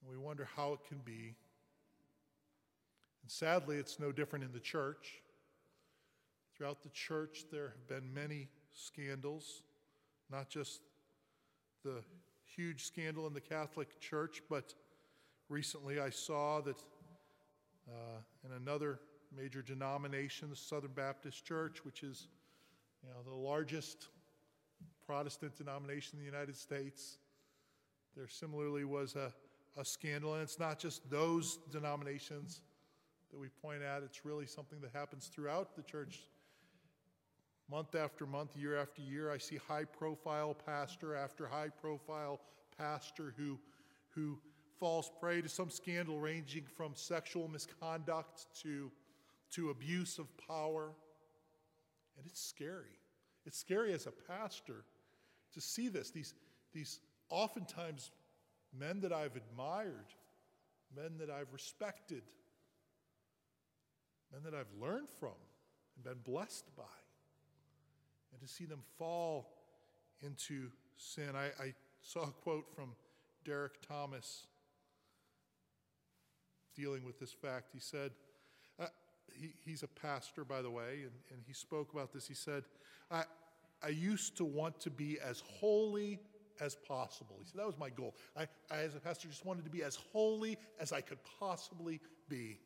and 0.00 0.10
we 0.10 0.18
wonder 0.18 0.48
how 0.56 0.72
it 0.72 0.80
can 0.88 0.98
be. 1.04 1.36
And 3.22 3.30
sadly, 3.30 3.76
it's 3.76 4.00
no 4.00 4.10
different 4.10 4.44
in 4.44 4.50
the 4.50 4.58
church. 4.58 5.22
Throughout 6.56 6.82
the 6.82 6.88
church, 6.88 7.44
there 7.52 7.68
have 7.68 7.86
been 7.86 8.12
many 8.12 8.48
scandals, 8.72 9.62
not 10.28 10.48
just 10.48 10.80
the 11.84 12.02
huge 12.44 12.84
scandal 12.84 13.28
in 13.28 13.32
the 13.32 13.40
Catholic 13.40 14.00
Church, 14.00 14.42
but 14.50 14.74
recently 15.48 16.00
I 16.00 16.10
saw 16.10 16.60
that 16.62 16.82
uh, 17.88 18.18
in 18.44 18.50
another 18.56 18.98
major 19.36 19.62
denomination, 19.62 20.50
the 20.50 20.56
Southern 20.56 20.92
Baptist 20.92 21.44
Church, 21.44 21.84
which 21.84 22.02
is 22.02 22.28
you 23.02 23.10
know, 23.10 23.30
the 23.30 23.36
largest 23.36 24.08
Protestant 25.06 25.56
denomination 25.56 26.18
in 26.18 26.24
the 26.24 26.30
United 26.30 26.56
States, 26.56 27.18
there 28.16 28.28
similarly 28.28 28.84
was 28.84 29.16
a, 29.16 29.32
a 29.78 29.84
scandal. 29.84 30.34
And 30.34 30.42
it's 30.42 30.58
not 30.58 30.78
just 30.78 31.08
those 31.10 31.58
denominations 31.70 32.62
that 33.30 33.38
we 33.38 33.48
point 33.48 33.82
at, 33.82 34.02
it's 34.02 34.24
really 34.24 34.46
something 34.46 34.80
that 34.80 34.90
happens 34.92 35.26
throughout 35.26 35.76
the 35.76 35.82
church. 35.82 36.20
Month 37.70 37.94
after 37.94 38.26
month, 38.26 38.56
year 38.56 38.78
after 38.78 39.02
year, 39.02 39.30
I 39.32 39.38
see 39.38 39.56
high 39.56 39.84
profile 39.84 40.54
pastor 40.54 41.16
after 41.16 41.46
high 41.46 41.70
profile 41.80 42.40
pastor 42.78 43.34
who, 43.36 43.58
who 44.10 44.38
falls 44.78 45.10
prey 45.20 45.40
to 45.40 45.48
some 45.48 45.70
scandal 45.70 46.20
ranging 46.20 46.64
from 46.76 46.92
sexual 46.94 47.48
misconduct 47.48 48.46
to, 48.62 48.90
to 49.54 49.70
abuse 49.70 50.18
of 50.18 50.26
power. 50.48 50.90
And 52.16 52.26
it's 52.26 52.40
scary. 52.40 52.98
It's 53.46 53.58
scary 53.58 53.92
as 53.92 54.06
a 54.06 54.12
pastor 54.12 54.84
to 55.52 55.60
see 55.60 55.88
this. 55.88 56.10
These, 56.10 56.34
these 56.72 57.00
oftentimes 57.28 58.10
men 58.78 59.00
that 59.00 59.12
I've 59.12 59.36
admired, 59.36 60.14
men 60.94 61.18
that 61.18 61.30
I've 61.30 61.52
respected, 61.52 62.22
men 64.32 64.42
that 64.44 64.54
I've 64.54 64.72
learned 64.80 65.08
from 65.18 65.34
and 65.96 66.04
been 66.04 66.32
blessed 66.32 66.64
by. 66.76 66.82
And 68.32 68.40
to 68.40 68.48
see 68.48 68.64
them 68.64 68.80
fall 68.98 69.52
into 70.22 70.70
sin. 70.96 71.36
I, 71.36 71.46
I 71.62 71.74
saw 72.02 72.22
a 72.22 72.32
quote 72.32 72.66
from 72.74 72.90
Derek 73.44 73.80
Thomas 73.86 74.46
dealing 76.74 77.04
with 77.04 77.20
this 77.20 77.32
fact. 77.32 77.70
He 77.72 77.78
said, 77.78 78.10
he, 79.38 79.52
he's 79.64 79.82
a 79.82 79.88
pastor, 79.88 80.44
by 80.44 80.62
the 80.62 80.70
way, 80.70 81.02
and, 81.02 81.12
and 81.30 81.42
he 81.46 81.52
spoke 81.52 81.92
about 81.92 82.12
this. 82.12 82.26
He 82.26 82.34
said, 82.34 82.64
I, 83.10 83.24
I 83.82 83.88
used 83.88 84.36
to 84.38 84.44
want 84.44 84.80
to 84.80 84.90
be 84.90 85.18
as 85.20 85.42
holy 85.46 86.20
as 86.60 86.74
possible. 86.74 87.36
He 87.40 87.46
said, 87.46 87.60
that 87.60 87.66
was 87.66 87.78
my 87.78 87.90
goal. 87.90 88.14
I, 88.36 88.46
I, 88.70 88.78
as 88.78 88.94
a 88.94 89.00
pastor, 89.00 89.28
just 89.28 89.44
wanted 89.44 89.64
to 89.64 89.70
be 89.70 89.82
as 89.82 89.96
holy 90.12 90.56
as 90.80 90.92
I 90.92 91.00
could 91.00 91.18
possibly 91.38 92.00
be. 92.28 92.60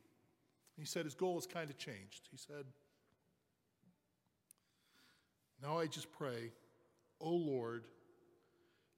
He 0.76 0.84
said 0.84 1.04
his 1.04 1.14
goal 1.14 1.34
has 1.34 1.46
kind 1.46 1.70
of 1.70 1.78
changed. 1.78 2.28
He 2.30 2.36
said, 2.36 2.64
Now 5.60 5.78
I 5.78 5.86
just 5.86 6.12
pray 6.12 6.52
Oh 7.20 7.34
Lord, 7.34 7.84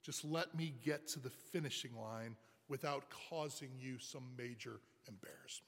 just 0.03 0.25
let 0.25 0.55
me 0.55 0.75
get 0.85 1.07
to 1.09 1.21
the 1.21 1.31
finishing 1.31 1.97
line 1.97 2.37
without 2.69 3.05
causing 3.29 3.71
you 3.79 3.99
some 3.99 4.25
major 4.37 4.81
embarrassment. 5.09 5.67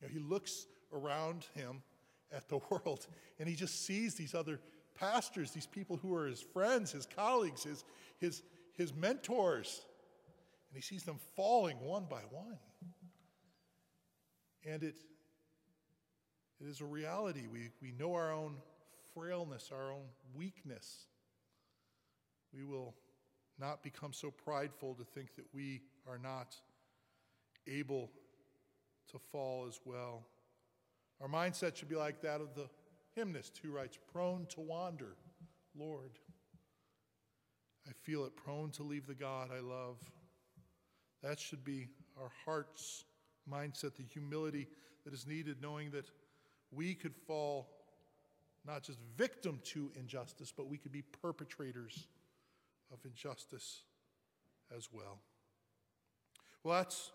You 0.00 0.08
know, 0.08 0.12
he 0.12 0.20
looks 0.20 0.66
around 0.92 1.46
him 1.54 1.82
at 2.32 2.48
the 2.48 2.58
world 2.70 3.06
and 3.38 3.48
he 3.48 3.54
just 3.54 3.86
sees 3.86 4.14
these 4.14 4.34
other 4.34 4.60
pastors, 4.94 5.50
these 5.52 5.66
people 5.66 5.96
who 5.96 6.14
are 6.14 6.26
his 6.26 6.40
friends, 6.40 6.92
his 6.92 7.06
colleagues, 7.06 7.64
his, 7.64 7.84
his, 8.18 8.42
his 8.76 8.94
mentors, 8.94 9.82
and 10.68 10.76
he 10.76 10.82
sees 10.82 11.02
them 11.02 11.18
falling 11.34 11.80
one 11.80 12.04
by 12.08 12.20
one. 12.30 12.58
And 14.66 14.82
it, 14.82 14.96
it 16.60 16.66
is 16.66 16.80
a 16.80 16.84
reality. 16.84 17.46
We, 17.50 17.70
we 17.80 17.92
know 17.98 18.14
our 18.14 18.32
own 18.32 18.56
frailness, 19.14 19.70
our 19.72 19.90
own 19.90 20.04
weakness. 20.34 21.06
We 22.54 22.62
will 22.62 22.94
not 23.58 23.82
become 23.82 24.12
so 24.12 24.30
prideful 24.30 24.94
to 24.94 25.04
think 25.04 25.34
that 25.36 25.46
we 25.52 25.80
are 26.06 26.18
not 26.18 26.56
able 27.66 28.10
to 29.10 29.18
fall 29.18 29.66
as 29.68 29.80
well. 29.84 30.26
Our 31.20 31.28
mindset 31.28 31.76
should 31.76 31.88
be 31.88 31.96
like 31.96 32.22
that 32.22 32.40
of 32.40 32.54
the 32.54 32.68
hymnist 33.14 33.60
who 33.62 33.70
writes, 33.70 33.98
Prone 34.12 34.46
to 34.50 34.60
wander, 34.60 35.16
Lord. 35.78 36.12
I 37.88 37.92
feel 38.02 38.24
it 38.24 38.36
prone 38.36 38.70
to 38.72 38.82
leave 38.82 39.06
the 39.06 39.14
God 39.14 39.50
I 39.54 39.60
love. 39.60 39.98
That 41.22 41.38
should 41.38 41.64
be 41.64 41.88
our 42.20 42.30
heart's 42.44 43.04
mindset, 43.50 43.96
the 43.96 44.04
humility 44.04 44.68
that 45.04 45.12
is 45.12 45.26
needed, 45.26 45.56
knowing 45.60 45.90
that 45.90 46.10
we 46.70 46.94
could 46.94 47.14
fall 47.26 47.68
not 48.66 48.82
just 48.82 48.98
victim 49.16 49.60
to 49.64 49.90
injustice, 49.98 50.52
but 50.54 50.68
we 50.68 50.76
could 50.76 50.92
be 50.92 51.02
perpetrators 51.02 52.06
of 52.92 52.98
injustice 53.04 53.82
as 54.76 54.88
well. 54.92 55.18
Well, 56.62 56.76
that's 56.78 57.10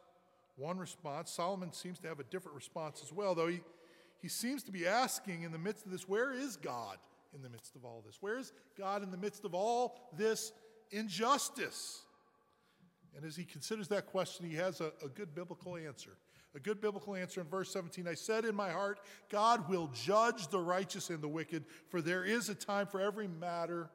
one 0.56 0.78
response. 0.78 1.32
Solomon 1.32 1.72
seems 1.72 2.00
to 2.00 2.08
have 2.08 2.20
a 2.20 2.24
different 2.24 2.56
response 2.56 3.02
as 3.04 3.14
well, 3.14 3.36
though 3.36 3.48
he, 3.48 3.62
he 4.22 4.28
seems 4.28 4.64
to 4.64 4.72
be 4.72 4.88
asking 4.88 5.44
in 5.44 5.52
the 5.52 5.58
midst 5.58 5.86
of 5.86 5.92
this, 5.92 6.08
where 6.08 6.32
is 6.32 6.56
God 6.56 6.98
in 7.34 7.42
the 7.42 7.50
midst 7.50 7.76
of 7.76 7.86
all 7.86 8.04
this? 8.06 8.18
Where 8.22 8.38
is 8.38 8.54
God 8.78 9.04
in 9.04 9.12
the 9.12 9.18
midst 9.18 9.46
of 9.46 9.54
all 9.54 9.96
this 10.18 10.52
injustice? 10.92 12.04
And 13.16 13.26
as 13.26 13.36
he 13.36 13.46
considers 13.46 13.88
that 13.90 14.08
question, 14.08 14.50
he 14.50 14.56
has 14.56 14.82
a, 14.82 14.92
a 15.04 15.08
good 15.08 15.34
biblical 15.34 15.78
answer. 15.78 16.18
A 16.56 16.60
good 16.60 16.80
biblical 16.80 17.16
answer 17.16 17.42
in 17.42 17.48
verse 17.48 17.72
17 17.72 18.08
I 18.08 18.14
said 18.14 18.46
in 18.46 18.56
my 18.56 18.70
heart, 18.70 19.00
God 19.30 19.70
will 19.70 19.90
judge 19.94 20.48
the 20.48 20.60
righteous 20.60 21.10
and 21.10 21.22
the 21.22 21.28
wicked, 21.28 21.66
for 21.90 22.02
there 22.02 22.24
is 22.24 22.50
a 22.50 22.56
time 22.56 22.88
for 22.88 23.02
every 23.02 23.28
matter 23.28 23.90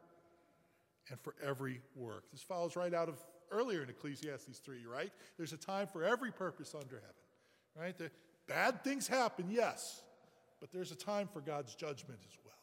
and 1.08 1.18
for 1.20 1.34
every 1.42 1.80
work. 1.94 2.24
This 2.32 2.42
follows 2.42 2.76
right 2.76 2.92
out 2.92 3.08
of 3.08 3.16
earlier 3.50 3.82
in 3.82 3.88
Ecclesiastes 3.88 4.58
3, 4.58 4.84
right? 4.86 5.10
There's 5.36 5.54
a 5.54 5.58
time 5.58 5.86
for 5.86 6.04
every 6.04 6.30
purpose 6.30 6.74
under 6.74 6.96
heaven, 6.96 7.14
right? 7.76 7.96
The 7.96 8.10
bad 8.46 8.84
things 8.84 9.08
happen, 9.08 9.46
yes, 9.50 10.02
but 10.60 10.70
there's 10.70 10.92
a 10.92 10.96
time 10.96 11.28
for 11.32 11.40
God's 11.40 11.74
judgment 11.74 12.20
as 12.26 12.36
well. 12.44 12.54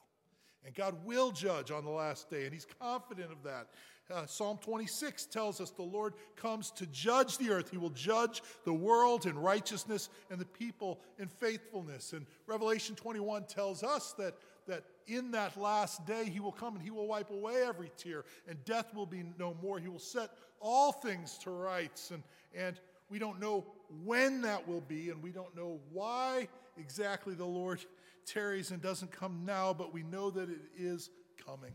And 0.66 0.76
God 0.76 0.96
will 1.06 1.32
judge 1.32 1.72
on 1.72 1.84
the 1.84 1.92
last 1.92 2.30
day, 2.30 2.44
and 2.46 2.54
He's 2.54 2.68
confident 2.80 3.32
of 3.32 3.44
that. 3.44 3.68
Uh, 4.10 4.26
Psalm 4.26 4.58
26 4.62 5.26
tells 5.26 5.60
us 5.60 5.72
the 5.72 5.82
Lord 5.82 6.14
comes 6.38 6.72
to 6.72 6.86
judge 6.88 7.38
the 7.38 7.50
earth. 7.50 7.70
He 7.70 7.78
will 7.78 7.90
judge 7.90 8.42
the 8.64 8.74
world 8.74 9.26
in 9.26 9.38
righteousness 9.38 10.10
and 10.32 10.40
the 10.40 10.46
people 10.46 11.02
in 11.20 11.28
faithfulness. 11.28 12.14
And 12.14 12.26
Revelation 12.46 12.96
21 12.96 13.46
tells 13.46 13.84
us 13.84 14.14
that, 14.18 14.36
that 14.66 14.84
in 15.08 15.32
that 15.32 15.58
last 15.58 16.06
day 16.06 16.26
he 16.26 16.40
will 16.40 16.54
come 16.54 16.76
and 16.76 16.84
he 16.84 16.90
will 16.90 17.08
wipe 17.08 17.32
away 17.32 17.64
every 17.66 17.92
tear, 17.98 18.24
and 18.48 18.64
death 18.64 18.94
will 18.96 19.06
be 19.06 19.24
no 19.38 19.58
more. 19.62 19.78
He 19.80 19.90
will 19.90 20.00
set 20.00 20.32
all 20.62 20.92
things 20.92 21.38
to 21.40 21.50
rights. 21.50 22.12
And, 22.12 22.24
and 22.56 22.80
we 23.10 23.20
don't 23.20 23.42
know 23.42 23.66
when 24.06 24.42
that 24.42 24.68
will 24.68 24.82
be, 24.82 25.10
and 25.10 25.22
we 25.22 25.32
don't 25.32 25.56
know 25.56 25.80
why 25.92 26.48
exactly 26.78 27.34
the 27.34 27.46
Lord 27.46 27.84
tarries 28.28 28.72
and 28.72 28.82
doesn't 28.82 29.12
come 29.12 29.44
now, 29.46 29.74
but 29.74 29.94
we 29.94 30.04
know 30.04 30.30
that 30.30 30.50
it 30.50 30.62
is 30.78 31.10
coming. 31.46 31.74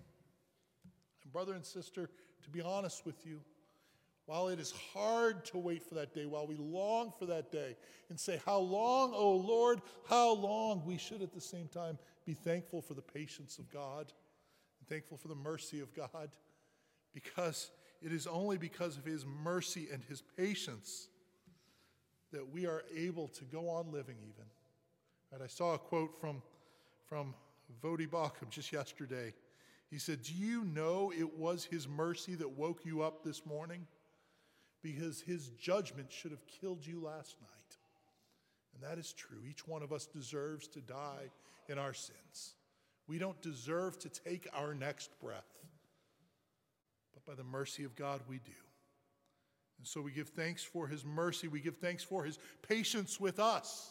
And, 1.25 1.33
brother 1.33 1.55
and 1.55 1.65
sister, 1.65 2.11
to 2.43 2.51
be 2.51 2.61
honest 2.61 3.05
with 3.05 3.27
you, 3.27 3.41
while 4.27 4.49
it 4.49 4.61
is 4.61 4.73
hard 4.93 5.45
to 5.47 5.59
wait 5.59 5.83
for 5.85 5.97
that 5.97 6.15
day, 6.15 6.27
while 6.27 6.47
we 6.47 6.57
long 6.57 7.13
for 7.19 7.27
that 7.27 7.51
day 7.51 7.77
and 8.09 8.19
say, 8.19 8.41
How 8.47 8.59
long, 8.59 9.13
O 9.15 9.33
Lord, 9.33 9.83
how 10.09 10.33
long, 10.33 10.83
we 10.85 10.97
should 10.97 11.23
at 11.23 11.33
the 11.33 11.41
same 11.41 11.69
time 11.69 11.99
be 12.25 12.35
thankful 12.35 12.81
for 12.81 12.95
the 12.95 13.03
patience 13.03 13.59
of 13.59 13.69
God 13.71 14.13
and 14.79 14.89
thankful 14.89 15.17
for 15.17 15.29
the 15.29 15.35
mercy 15.35 15.81
of 15.81 15.93
God 15.95 16.31
because 17.13 17.71
it 18.01 18.13
is 18.13 18.27
only 18.27 18.59
because 18.59 18.97
of 18.97 19.05
His 19.05 19.27
mercy 19.27 19.89
and 19.93 20.03
His 20.05 20.23
patience 20.37 21.09
that 22.33 22.49
we 22.53 22.67
are 22.67 22.85
able 22.97 23.29
to 23.29 23.45
go 23.45 23.69
on 23.69 23.91
living 23.91 24.17
even. 24.21 24.47
And 25.33 25.43
I 25.43 25.47
saw 25.47 25.75
a 25.75 25.79
quote 25.79 26.19
from, 26.21 26.43
from 27.09 27.35
Voddie 27.83 28.09
Baucham 28.09 28.51
just 28.51 28.73
yesterday. 28.73 29.33
He 29.91 29.99
said, 29.99 30.23
Do 30.23 30.35
you 30.35 30.65
know 30.65 31.13
it 31.17 31.39
was 31.39 31.65
his 31.65 31.89
mercy 31.89 32.35
that 32.37 32.51
woke 32.51 32.85
you 32.85 33.03
up 33.03 33.25
this 33.25 33.47
morning? 33.47 33.87
Because 34.83 35.21
his 35.21 35.49
judgment 35.51 36.11
should 36.11 36.33
have 36.33 36.47
killed 36.47 36.87
you 36.87 37.01
last 37.01 37.37
night. 37.41 37.77
And 38.75 38.83
that 38.83 38.99
is 38.99 39.13
true. 39.13 39.39
Each 39.49 39.67
one 39.67 39.83
of 39.83 39.93
us 39.93 40.07
deserves 40.07 40.67
to 40.69 40.81
die 40.81 41.31
in 41.69 41.79
our 41.79 41.95
sins. 41.95 42.55
We 43.07 43.19
don't 43.19 43.41
deserve 43.43 43.99
to 44.01 44.09
take 44.09 44.49
our 44.55 44.75
next 44.75 45.11
breath. 45.21 45.45
But 47.15 47.25
by 47.25 47.35
the 47.35 47.45
mercy 47.45 47.85
of 47.85 47.95
God, 47.95 48.21
we 48.29 48.37
do. 48.37 48.53
And 49.79 49.87
so 49.87 50.01
we 50.01 50.13
give 50.13 50.29
thanks 50.29 50.63
for 50.63 50.87
his 50.87 51.05
mercy. 51.05 51.49
We 51.49 51.61
give 51.61 51.77
thanks 51.77 52.03
for 52.03 52.25
his 52.25 52.39
patience 52.63 53.21
with 53.21 53.39
us. 53.39 53.91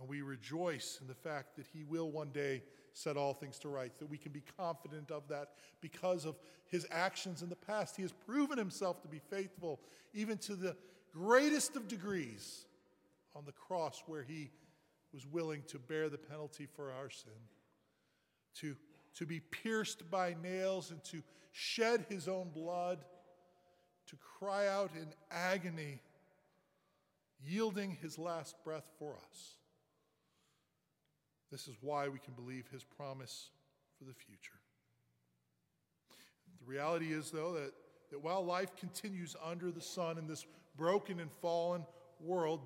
And 0.00 0.08
we 0.08 0.22
rejoice 0.22 0.98
in 1.02 1.06
the 1.06 1.14
fact 1.14 1.56
that 1.56 1.66
he 1.72 1.84
will 1.84 2.10
one 2.10 2.30
day 2.30 2.62
set 2.94 3.18
all 3.18 3.34
things 3.34 3.58
to 3.60 3.68
rights, 3.68 3.98
that 3.98 4.08
we 4.08 4.16
can 4.16 4.32
be 4.32 4.42
confident 4.56 5.10
of 5.10 5.28
that 5.28 5.50
because 5.82 6.24
of 6.24 6.38
his 6.66 6.86
actions 6.90 7.42
in 7.42 7.50
the 7.50 7.56
past. 7.56 7.96
He 7.96 8.02
has 8.02 8.12
proven 8.12 8.56
himself 8.56 9.02
to 9.02 9.08
be 9.08 9.20
faithful, 9.30 9.78
even 10.14 10.38
to 10.38 10.56
the 10.56 10.74
greatest 11.12 11.76
of 11.76 11.86
degrees 11.86 12.64
on 13.36 13.44
the 13.44 13.52
cross, 13.52 14.02
where 14.06 14.22
he 14.22 14.50
was 15.12 15.26
willing 15.26 15.62
to 15.68 15.78
bear 15.78 16.08
the 16.08 16.18
penalty 16.18 16.66
for 16.66 16.90
our 16.90 17.10
sin, 17.10 17.32
to, 18.56 18.74
to 19.16 19.26
be 19.26 19.40
pierced 19.40 20.10
by 20.10 20.34
nails 20.42 20.90
and 20.90 21.04
to 21.04 21.22
shed 21.52 22.06
his 22.08 22.26
own 22.26 22.48
blood, 22.54 23.04
to 24.06 24.16
cry 24.16 24.66
out 24.66 24.90
in 24.96 25.08
agony, 25.30 26.00
yielding 27.44 27.98
his 28.00 28.18
last 28.18 28.56
breath 28.64 28.88
for 28.98 29.16
us. 29.30 29.56
This 31.50 31.66
is 31.66 31.76
why 31.80 32.08
we 32.08 32.18
can 32.18 32.34
believe 32.34 32.66
his 32.70 32.84
promise 32.84 33.50
for 33.98 34.04
the 34.04 34.14
future. 34.14 34.58
The 36.60 36.66
reality 36.66 37.12
is, 37.12 37.30
though, 37.30 37.52
that, 37.54 37.72
that 38.10 38.22
while 38.22 38.44
life 38.44 38.76
continues 38.76 39.34
under 39.44 39.70
the 39.70 39.80
sun 39.80 40.18
in 40.18 40.26
this 40.26 40.46
broken 40.76 41.20
and 41.20 41.30
fallen 41.40 41.84
world, 42.20 42.60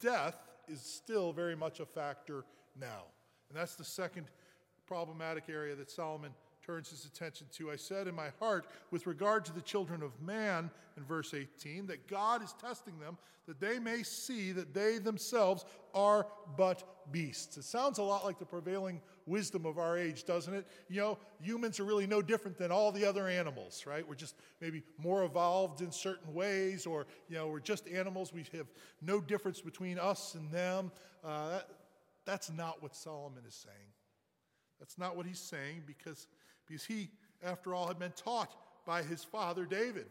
death 0.00 0.36
is 0.68 0.80
still 0.80 1.32
very 1.32 1.54
much 1.54 1.80
a 1.80 1.86
factor 1.86 2.44
now. 2.80 3.04
And 3.48 3.58
that's 3.58 3.74
the 3.74 3.84
second 3.84 4.26
problematic 4.86 5.44
area 5.48 5.74
that 5.74 5.90
Solomon 5.90 6.32
turns 6.64 6.88
his 6.90 7.04
attention 7.04 7.46
to. 7.52 7.70
I 7.70 7.76
said 7.76 8.08
in 8.08 8.14
my 8.14 8.28
heart, 8.40 8.66
with 8.90 9.06
regard 9.06 9.44
to 9.46 9.52
the 9.52 9.60
children 9.60 10.02
of 10.02 10.18
man, 10.22 10.70
in 10.96 11.04
verse 11.04 11.34
18, 11.34 11.86
that 11.88 12.06
God 12.08 12.42
is 12.42 12.54
testing 12.60 12.98
them 12.98 13.18
that 13.46 13.60
they 13.60 13.78
may 13.78 14.02
see 14.02 14.52
that 14.52 14.72
they 14.72 14.98
themselves 14.98 15.64
are 15.92 16.26
but 16.56 16.82
beasts. 17.12 17.56
It 17.56 17.64
sounds 17.64 17.98
a 17.98 18.02
lot 18.02 18.24
like 18.24 18.38
the 18.38 18.44
prevailing 18.44 19.00
wisdom 19.26 19.66
of 19.66 19.78
our 19.78 19.96
age, 19.98 20.24
doesn't 20.24 20.52
it? 20.52 20.66
You 20.88 21.00
know, 21.00 21.18
humans 21.40 21.80
are 21.80 21.84
really 21.84 22.06
no 22.06 22.22
different 22.22 22.58
than 22.58 22.70
all 22.70 22.92
the 22.92 23.04
other 23.04 23.28
animals, 23.28 23.84
right? 23.86 24.06
We're 24.06 24.14
just 24.14 24.36
maybe 24.60 24.82
more 24.98 25.24
evolved 25.24 25.80
in 25.80 25.90
certain 25.90 26.32
ways, 26.34 26.86
or, 26.86 27.06
you 27.28 27.36
know, 27.36 27.48
we're 27.48 27.60
just 27.60 27.88
animals. 27.88 28.32
We 28.32 28.44
have 28.56 28.66
no 29.02 29.20
difference 29.20 29.60
between 29.60 29.98
us 29.98 30.34
and 30.34 30.50
them. 30.50 30.90
Uh, 31.22 31.50
that, 31.50 31.68
that's 32.24 32.50
not 32.50 32.82
what 32.82 32.94
Solomon 32.94 33.44
is 33.46 33.54
saying. 33.54 33.92
That's 34.78 34.98
not 34.98 35.16
what 35.16 35.26
he's 35.26 35.40
saying 35.40 35.82
because 35.86 36.26
because 36.66 36.84
he, 36.84 37.10
after 37.42 37.74
all, 37.74 37.86
had 37.86 37.98
been 37.98 38.12
taught 38.16 38.54
by 38.86 39.02
his 39.02 39.22
father 39.22 39.64
David, 39.64 40.06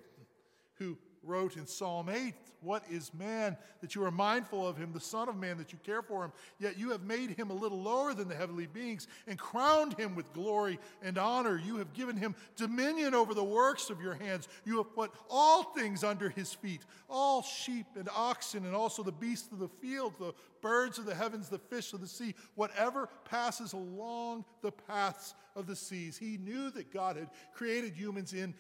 who 0.76 0.98
wrote 1.24 1.58
in 1.58 1.66
Psalm 1.66 2.10
8, 2.10 2.34
What 2.62 2.84
is 2.90 3.14
man 3.14 3.58
that 3.82 3.96
you 3.96 4.04
are 4.04 4.12
mindful 4.12 4.68
of 4.68 4.78
him, 4.78 4.92
the 4.94 5.00
Son 5.00 5.30
of 5.30 5.36
Man 5.36 5.58
that 5.58 5.72
you 5.72 5.80
care 5.84 6.02
for 6.02 6.24
him? 6.24 6.32
Yet 6.60 6.78
you 6.78 6.92
have 6.92 7.04
made 7.04 7.32
him 7.32 7.50
a 7.50 7.54
little 7.54 7.82
lower 7.82 8.14
than 8.14 8.28
the 8.28 8.36
heavenly 8.36 8.68
beings 8.68 9.08
and 9.28 9.38
crowned 9.38 9.94
him 9.94 10.16
with 10.16 10.32
glory 10.34 10.80
and 11.02 11.18
honor. 11.18 11.58
You 11.58 11.78
have 11.78 11.94
given 11.94 12.18
him 12.18 12.36
dominion 12.56 13.14
over 13.14 13.34
the 13.34 13.44
works 13.44 13.90
of 13.90 14.02
your 14.02 14.16
hands. 14.16 14.48
You 14.66 14.78
have 14.78 14.94
put 14.94 15.12
all 15.30 15.64
things 15.64 16.04
under 16.04 16.30
his 16.30 16.54
feet 16.54 16.82
all 17.14 17.44
sheep 17.44 17.86
and 17.96 18.10
oxen, 18.16 18.66
and 18.66 18.76
also 18.76 19.04
the 19.04 19.12
beasts 19.12 19.52
of 19.52 19.60
the 19.60 19.68
field, 19.68 20.14
the 20.20 20.34
birds 20.62 20.98
of 20.98 21.06
the 21.06 21.14
heavens, 21.14 21.48
the 21.48 21.60
fish 21.60 21.94
of 21.94 22.02
the 22.02 22.08
sea, 22.08 22.34
whatever 22.56 23.08
passes 23.24 23.74
along 23.74 24.44
the 24.62 24.72
paths 24.72 25.36
of 25.56 25.68
the 25.68 25.76
seas. 25.76 26.18
He 26.18 26.38
knew 26.38 26.72
that 26.72 26.92
God 26.92 27.16
had 27.16 27.30
created 27.54 27.94
humans 27.94 28.34
in 28.34 28.56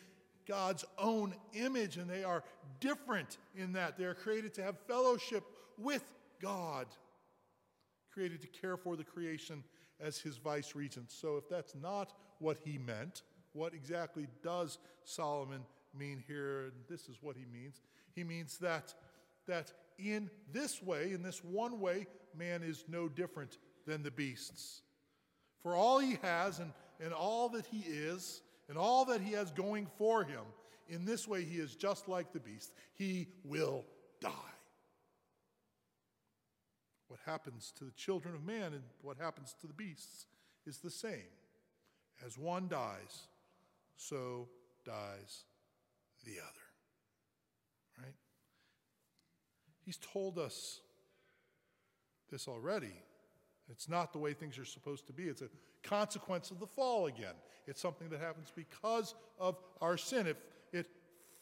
God's 0.47 0.85
own 0.97 1.35
image, 1.53 1.97
and 1.97 2.09
they 2.09 2.23
are 2.23 2.43
different 2.79 3.37
in 3.55 3.73
that 3.73 3.97
they 3.97 4.05
are 4.05 4.13
created 4.13 4.53
to 4.55 4.63
have 4.63 4.77
fellowship 4.87 5.43
with 5.77 6.03
God, 6.41 6.87
created 8.11 8.41
to 8.41 8.47
care 8.47 8.77
for 8.77 8.95
the 8.95 9.03
creation 9.03 9.63
as 9.99 10.19
his 10.19 10.37
vice 10.37 10.75
regent. 10.75 11.11
So, 11.11 11.37
if 11.37 11.49
that's 11.49 11.75
not 11.75 12.13
what 12.39 12.57
he 12.63 12.77
meant, 12.77 13.23
what 13.53 13.73
exactly 13.73 14.27
does 14.43 14.77
Solomon 15.03 15.61
mean 15.97 16.23
here? 16.27 16.71
This 16.89 17.07
is 17.07 17.17
what 17.21 17.35
he 17.37 17.45
means. 17.45 17.81
He 18.15 18.23
means 18.23 18.57
that, 18.59 18.93
that 19.47 19.71
in 19.97 20.29
this 20.51 20.81
way, 20.81 21.11
in 21.13 21.21
this 21.21 21.43
one 21.43 21.79
way, 21.79 22.07
man 22.37 22.63
is 22.63 22.85
no 22.87 23.07
different 23.07 23.57
than 23.85 24.03
the 24.03 24.11
beasts. 24.11 24.81
For 25.61 25.75
all 25.75 25.99
he 25.99 26.17
has 26.21 26.59
and, 26.59 26.73
and 26.99 27.13
all 27.13 27.49
that 27.49 27.65
he 27.65 27.79
is, 27.79 28.41
and 28.69 28.77
all 28.77 29.05
that 29.05 29.21
he 29.21 29.33
has 29.33 29.51
going 29.51 29.87
for 29.97 30.23
him, 30.23 30.41
in 30.87 31.05
this 31.05 31.27
way 31.27 31.43
he 31.43 31.57
is 31.57 31.75
just 31.75 32.07
like 32.07 32.33
the 32.33 32.39
beast. 32.39 32.73
He 32.93 33.27
will 33.43 33.85
die. 34.21 34.29
What 37.07 37.19
happens 37.25 37.71
to 37.77 37.85
the 37.85 37.91
children 37.91 38.33
of 38.35 38.43
man 38.43 38.73
and 38.73 38.81
what 39.01 39.17
happens 39.17 39.55
to 39.61 39.67
the 39.67 39.73
beasts 39.73 40.25
is 40.65 40.77
the 40.79 40.89
same. 40.89 41.29
As 42.25 42.37
one 42.37 42.67
dies, 42.67 43.27
so 43.97 44.47
dies 44.85 45.43
the 46.25 46.39
other. 46.39 48.03
Right? 48.03 48.15
He's 49.85 49.97
told 49.97 50.39
us 50.39 50.79
this 52.31 52.47
already. 52.47 52.93
It's 53.69 53.87
not 53.87 54.11
the 54.11 54.19
way 54.19 54.33
things 54.33 54.57
are 54.57 54.65
supposed 54.65 55.07
to 55.07 55.13
be. 55.13 55.23
It's 55.23 55.41
a 55.41 55.49
consequence 55.83 56.51
of 56.51 56.59
the 56.59 56.67
fall 56.67 57.07
again. 57.07 57.33
It's 57.67 57.81
something 57.81 58.09
that 58.09 58.19
happens 58.19 58.51
because 58.55 59.15
of 59.39 59.57
our 59.81 59.97
sin. 59.97 60.27
It, 60.27 60.37
it, 60.71 60.87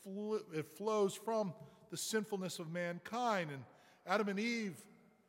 fl- 0.03 0.37
it 0.53 0.67
flows 0.67 1.15
from 1.15 1.53
the 1.89 1.97
sinfulness 1.97 2.59
of 2.59 2.71
mankind. 2.71 3.49
And 3.51 3.63
Adam 4.05 4.29
and 4.29 4.39
Eve, 4.39 4.75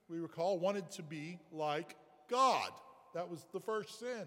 we 0.09 0.19
recall, 0.19 0.59
wanted 0.59 0.91
to 0.93 1.03
be 1.03 1.39
like 1.51 1.97
God. 2.29 2.71
That 3.15 3.31
was 3.31 3.47
the 3.53 3.61
first 3.61 3.99
sin, 3.99 4.27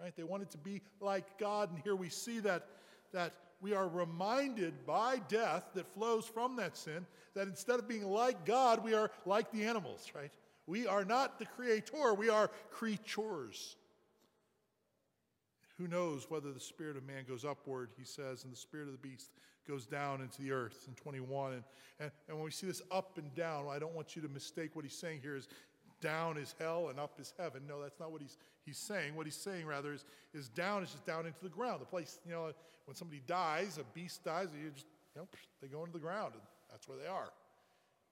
right? 0.00 0.14
They 0.16 0.22
wanted 0.22 0.50
to 0.50 0.58
be 0.58 0.82
like 1.00 1.38
God. 1.38 1.70
And 1.70 1.80
here 1.82 1.96
we 1.96 2.08
see 2.08 2.40
that, 2.40 2.66
that 3.12 3.32
we 3.60 3.74
are 3.74 3.88
reminded 3.88 4.86
by 4.86 5.20
death 5.28 5.64
that 5.74 5.92
flows 5.94 6.26
from 6.26 6.56
that 6.56 6.76
sin 6.76 7.06
that 7.34 7.46
instead 7.46 7.78
of 7.78 7.88
being 7.88 8.06
like 8.06 8.44
God, 8.44 8.82
we 8.82 8.94
are 8.94 9.10
like 9.24 9.50
the 9.52 9.64
animals, 9.64 10.10
right? 10.14 10.30
We 10.66 10.86
are 10.86 11.04
not 11.04 11.38
the 11.38 11.46
creator, 11.46 12.14
we 12.14 12.28
are 12.28 12.50
creatures. 12.70 13.76
Who 15.80 15.88
knows 15.88 16.26
whether 16.28 16.52
the 16.52 16.60
spirit 16.60 16.98
of 16.98 17.06
man 17.06 17.24
goes 17.26 17.42
upward, 17.42 17.88
he 17.96 18.04
says, 18.04 18.44
and 18.44 18.52
the 18.52 18.56
spirit 18.56 18.86
of 18.86 18.92
the 18.92 18.98
beast 18.98 19.30
goes 19.66 19.86
down 19.86 20.20
into 20.20 20.42
the 20.42 20.52
earth 20.52 20.84
in 20.86 20.94
21. 20.94 21.54
And, 21.54 21.62
and, 21.98 22.10
and 22.28 22.36
when 22.36 22.44
we 22.44 22.50
see 22.50 22.66
this 22.66 22.82
up 22.90 23.16
and 23.16 23.34
down, 23.34 23.66
I 23.70 23.78
don't 23.78 23.94
want 23.94 24.14
you 24.14 24.20
to 24.20 24.28
mistake 24.28 24.76
what 24.76 24.84
he's 24.84 24.96
saying 24.96 25.20
here 25.22 25.36
is 25.36 25.48
down 26.02 26.36
is 26.36 26.54
hell 26.58 26.88
and 26.90 27.00
up 27.00 27.18
is 27.18 27.32
heaven. 27.38 27.62
No, 27.66 27.80
that's 27.80 27.98
not 27.98 28.12
what 28.12 28.20
he's, 28.20 28.36
he's 28.66 28.76
saying. 28.76 29.16
What 29.16 29.24
he's 29.24 29.36
saying, 29.36 29.64
rather, 29.64 29.94
is, 29.94 30.04
is 30.34 30.50
down 30.50 30.82
is 30.82 30.90
just 30.90 31.06
down 31.06 31.24
into 31.24 31.40
the 31.42 31.48
ground. 31.48 31.80
The 31.80 31.86
place, 31.86 32.18
you 32.26 32.32
know, 32.32 32.52
when 32.84 32.94
somebody 32.94 33.22
dies, 33.26 33.78
a 33.78 33.84
beast 33.94 34.22
dies, 34.22 34.48
you 34.62 34.68
just, 34.70 34.86
you 35.14 35.22
know, 35.22 35.28
they 35.62 35.68
go 35.68 35.80
into 35.80 35.92
the 35.92 35.98
ground, 35.98 36.34
and 36.34 36.42
that's 36.70 36.88
where 36.88 36.98
they 36.98 37.06
are. 37.06 37.30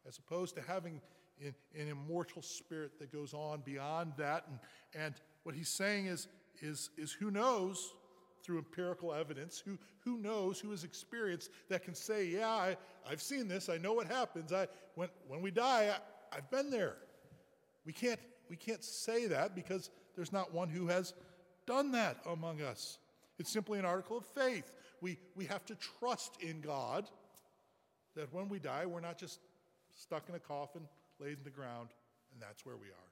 As 0.06 0.16
opposed 0.16 0.54
to 0.54 0.62
having 0.62 1.02
an, 1.44 1.54
an 1.78 1.88
immortal 1.88 2.40
spirit 2.40 2.98
that 2.98 3.12
goes 3.12 3.34
on 3.34 3.60
beyond 3.60 4.14
that. 4.16 4.46
And, 4.48 4.58
and 5.04 5.14
what 5.42 5.54
he's 5.54 5.68
saying 5.68 6.06
is, 6.06 6.28
is, 6.62 6.90
is 6.96 7.12
who 7.12 7.30
knows 7.30 7.94
through 8.42 8.58
empirical 8.58 9.12
evidence, 9.12 9.58
who, 9.58 9.78
who 10.00 10.18
knows, 10.18 10.58
who 10.58 10.70
has 10.70 10.84
experienced 10.84 11.50
that 11.68 11.84
can 11.84 11.94
say, 11.94 12.26
yeah, 12.26 12.48
I, 12.48 12.76
I've 13.08 13.20
seen 13.20 13.48
this, 13.48 13.68
I 13.68 13.78
know 13.78 13.92
what 13.92 14.06
happens. 14.06 14.52
I, 14.52 14.68
when, 14.94 15.08
when 15.26 15.42
we 15.42 15.50
die, 15.50 15.94
I, 15.94 16.36
I've 16.36 16.50
been 16.50 16.70
there. 16.70 16.96
We 17.84 17.92
can't, 17.92 18.20
we 18.48 18.56
can't 18.56 18.82
say 18.82 19.26
that 19.26 19.54
because 19.54 19.90
there's 20.14 20.32
not 20.32 20.52
one 20.52 20.68
who 20.68 20.86
has 20.88 21.14
done 21.66 21.92
that 21.92 22.16
among 22.26 22.62
us. 22.62 22.98
It's 23.38 23.50
simply 23.50 23.78
an 23.78 23.84
article 23.84 24.16
of 24.16 24.24
faith. 24.24 24.72
We, 25.00 25.18
we 25.36 25.44
have 25.46 25.64
to 25.66 25.76
trust 26.00 26.42
in 26.42 26.60
God 26.60 27.08
that 28.16 28.32
when 28.32 28.48
we 28.48 28.58
die, 28.58 28.86
we're 28.86 29.00
not 29.00 29.18
just 29.18 29.40
stuck 29.94 30.28
in 30.28 30.34
a 30.34 30.40
coffin, 30.40 30.82
laid 31.20 31.38
in 31.38 31.44
the 31.44 31.50
ground, 31.50 31.90
and 32.32 32.42
that's 32.42 32.66
where 32.66 32.76
we 32.76 32.86
are. 32.86 33.08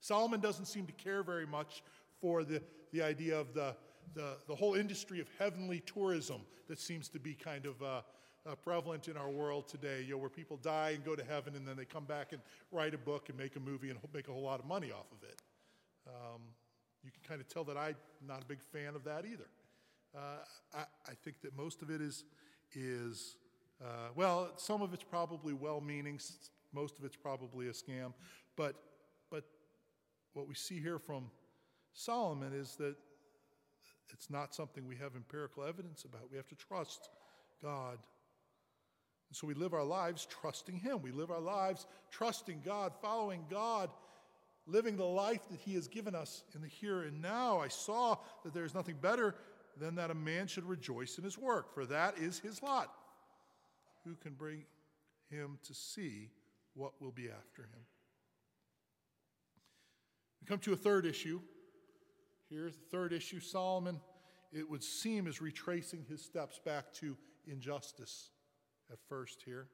Solomon 0.00 0.40
doesn't 0.40 0.66
seem 0.66 0.86
to 0.86 0.92
care 0.92 1.22
very 1.22 1.46
much 1.46 1.82
for 2.20 2.44
the, 2.44 2.62
the 2.92 3.02
idea 3.02 3.38
of 3.38 3.54
the, 3.54 3.74
the, 4.14 4.36
the 4.48 4.54
whole 4.54 4.74
industry 4.74 5.20
of 5.20 5.28
heavenly 5.38 5.80
tourism 5.80 6.40
that 6.68 6.78
seems 6.78 7.08
to 7.08 7.18
be 7.18 7.34
kind 7.34 7.66
of 7.66 7.82
uh, 7.82 8.00
uh, 8.46 8.54
prevalent 8.56 9.08
in 9.08 9.16
our 9.16 9.30
world 9.30 9.68
today, 9.68 10.02
you 10.02 10.12
know, 10.12 10.18
where 10.18 10.28
people 10.28 10.58
die 10.58 10.90
and 10.90 11.04
go 11.04 11.16
to 11.16 11.24
heaven 11.24 11.54
and 11.56 11.66
then 11.66 11.76
they 11.76 11.84
come 11.84 12.04
back 12.04 12.32
and 12.32 12.40
write 12.70 12.94
a 12.94 12.98
book 12.98 13.28
and 13.28 13.38
make 13.38 13.56
a 13.56 13.60
movie 13.60 13.90
and 13.90 13.98
make 14.12 14.28
a 14.28 14.32
whole 14.32 14.42
lot 14.42 14.60
of 14.60 14.66
money 14.66 14.90
off 14.90 15.06
of 15.12 15.28
it. 15.28 15.40
Um, 16.06 16.40
you 17.02 17.10
can 17.10 17.22
kind 17.26 17.40
of 17.40 17.48
tell 17.48 17.64
that 17.64 17.76
I'm 17.76 17.96
not 18.26 18.42
a 18.42 18.46
big 18.46 18.60
fan 18.60 18.94
of 18.94 19.04
that 19.04 19.24
either. 19.24 19.48
Uh, 20.14 20.18
I, 20.74 20.84
I, 21.08 21.14
think 21.24 21.40
that 21.42 21.56
most 21.56 21.82
of 21.82 21.90
it 21.90 22.00
is, 22.00 22.24
is 22.72 23.36
uh, 23.82 24.08
well, 24.14 24.52
some 24.56 24.80
of 24.80 24.94
it's 24.94 25.02
probably 25.02 25.52
well 25.52 25.80
meaning, 25.80 26.20
most 26.72 26.98
of 26.98 27.04
it's 27.04 27.16
probably 27.16 27.66
a 27.66 27.72
scam, 27.72 28.12
but, 28.56 28.76
but 29.30 29.44
what 30.34 30.46
we 30.46 30.54
see 30.54 30.78
here 30.78 31.00
from 31.00 31.24
Solomon 31.94 32.52
is 32.52 32.76
that 32.76 32.94
it's 34.12 34.28
not 34.28 34.54
something 34.54 34.86
we 34.86 34.96
have 34.96 35.16
empirical 35.16 35.64
evidence 35.64 36.04
about. 36.04 36.30
We 36.30 36.36
have 36.36 36.48
to 36.48 36.54
trust 36.54 37.08
God. 37.62 37.98
And 39.28 39.36
so 39.36 39.46
we 39.46 39.54
live 39.54 39.72
our 39.72 39.84
lives 39.84 40.26
trusting 40.26 40.76
Him. 40.76 41.00
We 41.00 41.12
live 41.12 41.30
our 41.30 41.40
lives 41.40 41.86
trusting 42.10 42.62
God, 42.64 42.92
following 43.00 43.46
God, 43.50 43.90
living 44.66 44.96
the 44.96 45.04
life 45.04 45.48
that 45.50 45.60
He 45.60 45.74
has 45.74 45.88
given 45.88 46.14
us 46.14 46.44
in 46.54 46.60
the 46.60 46.68
here 46.68 47.02
and 47.02 47.22
now. 47.22 47.60
I 47.60 47.68
saw 47.68 48.16
that 48.44 48.52
there 48.52 48.64
is 48.64 48.74
nothing 48.74 48.96
better 49.00 49.34
than 49.78 49.94
that 49.96 50.10
a 50.10 50.14
man 50.14 50.46
should 50.46 50.64
rejoice 50.64 51.18
in 51.18 51.24
his 51.24 51.38
work, 51.38 51.74
for 51.74 51.86
that 51.86 52.18
is 52.18 52.38
his 52.38 52.62
lot. 52.62 52.92
Who 54.04 54.14
can 54.16 54.34
bring 54.34 54.64
him 55.30 55.58
to 55.64 55.74
see 55.74 56.30
what 56.74 56.92
will 57.00 57.10
be 57.10 57.28
after 57.28 57.62
him? 57.62 57.84
We 60.40 60.46
come 60.46 60.58
to 60.60 60.72
a 60.72 60.76
third 60.76 61.06
issue 61.06 61.40
Here's 62.54 62.76
the 62.76 62.84
third 62.88 63.12
issue 63.12 63.40
Solomon, 63.40 64.00
it 64.52 64.70
would 64.70 64.84
seem, 64.84 65.26
is 65.26 65.40
retracing 65.40 66.04
his 66.08 66.22
steps 66.22 66.60
back 66.64 66.92
to 66.94 67.16
injustice 67.48 68.30
at 68.92 68.98
first 69.08 69.42
here. 69.44 69.66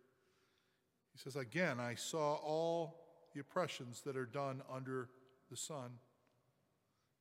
He 1.12 1.19
says, 1.19 1.37
Again, 1.37 1.79
I 1.79 1.95
saw 1.95 2.37
all 2.37 3.05
the 3.35 3.40
oppressions 3.40 4.01
that 4.07 4.16
are 4.16 4.25
done 4.25 4.62
under 4.73 5.11
the 5.51 5.59
sun, 5.59 5.90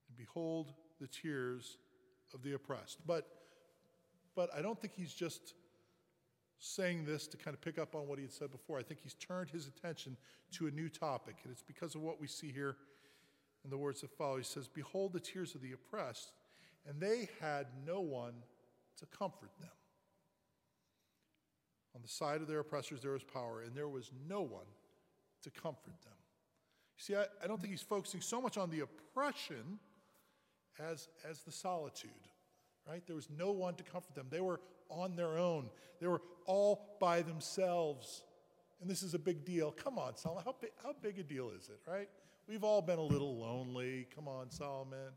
and 0.08 0.18
behold 0.18 0.72
the 1.02 1.08
tears 1.08 1.78
of 2.34 2.42
the 2.42 2.54
oppressed. 2.54 3.00
But, 3.06 3.28
but 4.38 4.50
I 4.56 4.62
don't 4.62 4.80
think 4.80 4.94
he's 4.96 5.14
just 5.14 5.56
saying 6.58 7.04
this 7.04 7.28
to 7.28 7.38
kind 7.38 7.54
of 7.54 7.60
pick 7.60 7.78
up 7.78 7.96
on 7.96 8.08
what 8.08 8.18
he 8.18 8.24
had 8.24 8.32
said 8.32 8.50
before. 8.50 8.80
I 8.80 8.84
think 8.84 9.02
he's 9.02 9.16
turned 9.16 9.50
his 9.50 9.68
attention 9.68 10.16
to 10.54 10.68
a 10.68 10.72
new 10.72 10.88
topic, 10.88 11.36
and 11.44 11.52
it's 11.52 11.64
because 11.64 11.96
of 11.96 12.02
what 12.02 12.22
we 12.22 12.28
see 12.28 12.50
here 12.50 12.78
in 13.64 13.70
the 13.70 13.78
words 13.78 14.02
that 14.02 14.12
follow, 14.12 14.38
he 14.38 14.44
says, 14.44 14.68
Behold 14.68 15.14
the 15.14 15.20
tears 15.20 15.56
of 15.56 15.62
the 15.62 15.74
oppressed, 15.74 16.34
and 16.88 17.00
they 17.00 17.30
had 17.42 17.68
no 17.86 18.00
one 18.00 18.34
to 18.98 19.06
comfort 19.06 19.52
them. 19.60 19.70
On 21.96 22.02
the 22.02 22.08
side 22.08 22.42
of 22.42 22.48
their 22.48 22.60
oppressors 22.60 23.02
there 23.02 23.12
was 23.12 23.24
power, 23.24 23.62
and 23.62 23.76
there 23.76 23.90
was 23.90 24.12
no 24.28 24.42
one 24.42 24.66
to 25.44 25.50
comfort 25.50 26.00
them. 26.04 26.14
See, 26.98 27.16
I, 27.16 27.26
I 27.44 27.48
don't 27.48 27.60
think 27.60 27.72
he's 27.72 27.82
focusing 27.82 28.22
so 28.22 28.42
much 28.42 28.58
on 28.58 28.70
the 28.70 28.82
oppression 28.82 29.80
as, 30.80 31.08
as 31.30 31.42
the 31.44 31.52
solitude, 31.52 32.12
right? 32.88 33.02
There 33.06 33.16
was 33.16 33.30
no 33.30 33.52
one 33.52 33.76
to 33.76 33.84
comfort 33.84 34.16
them. 34.16 34.28
They 34.30 34.42
were 34.42 34.60
on 34.90 35.16
their 35.16 35.38
own, 35.38 35.70
they 36.00 36.08
were 36.08 36.22
all 36.46 36.98
by 37.00 37.22
themselves. 37.22 38.24
And 38.82 38.90
this 38.90 39.04
is 39.04 39.14
a 39.14 39.20
big 39.20 39.44
deal. 39.44 39.72
Come 39.72 40.00
on, 40.00 40.16
Solomon, 40.16 40.44
how 40.46 40.56
big, 40.60 40.72
how 40.82 40.96
big 41.02 41.20
a 41.20 41.24
deal 41.24 41.52
is 41.58 41.68
it, 41.68 41.80
right? 41.86 42.08
We've 42.50 42.64
all 42.64 42.82
been 42.82 42.98
a 42.98 43.04
little 43.04 43.38
lonely. 43.38 44.08
Come 44.16 44.28
on, 44.28 44.50
Solomon. 44.50 45.12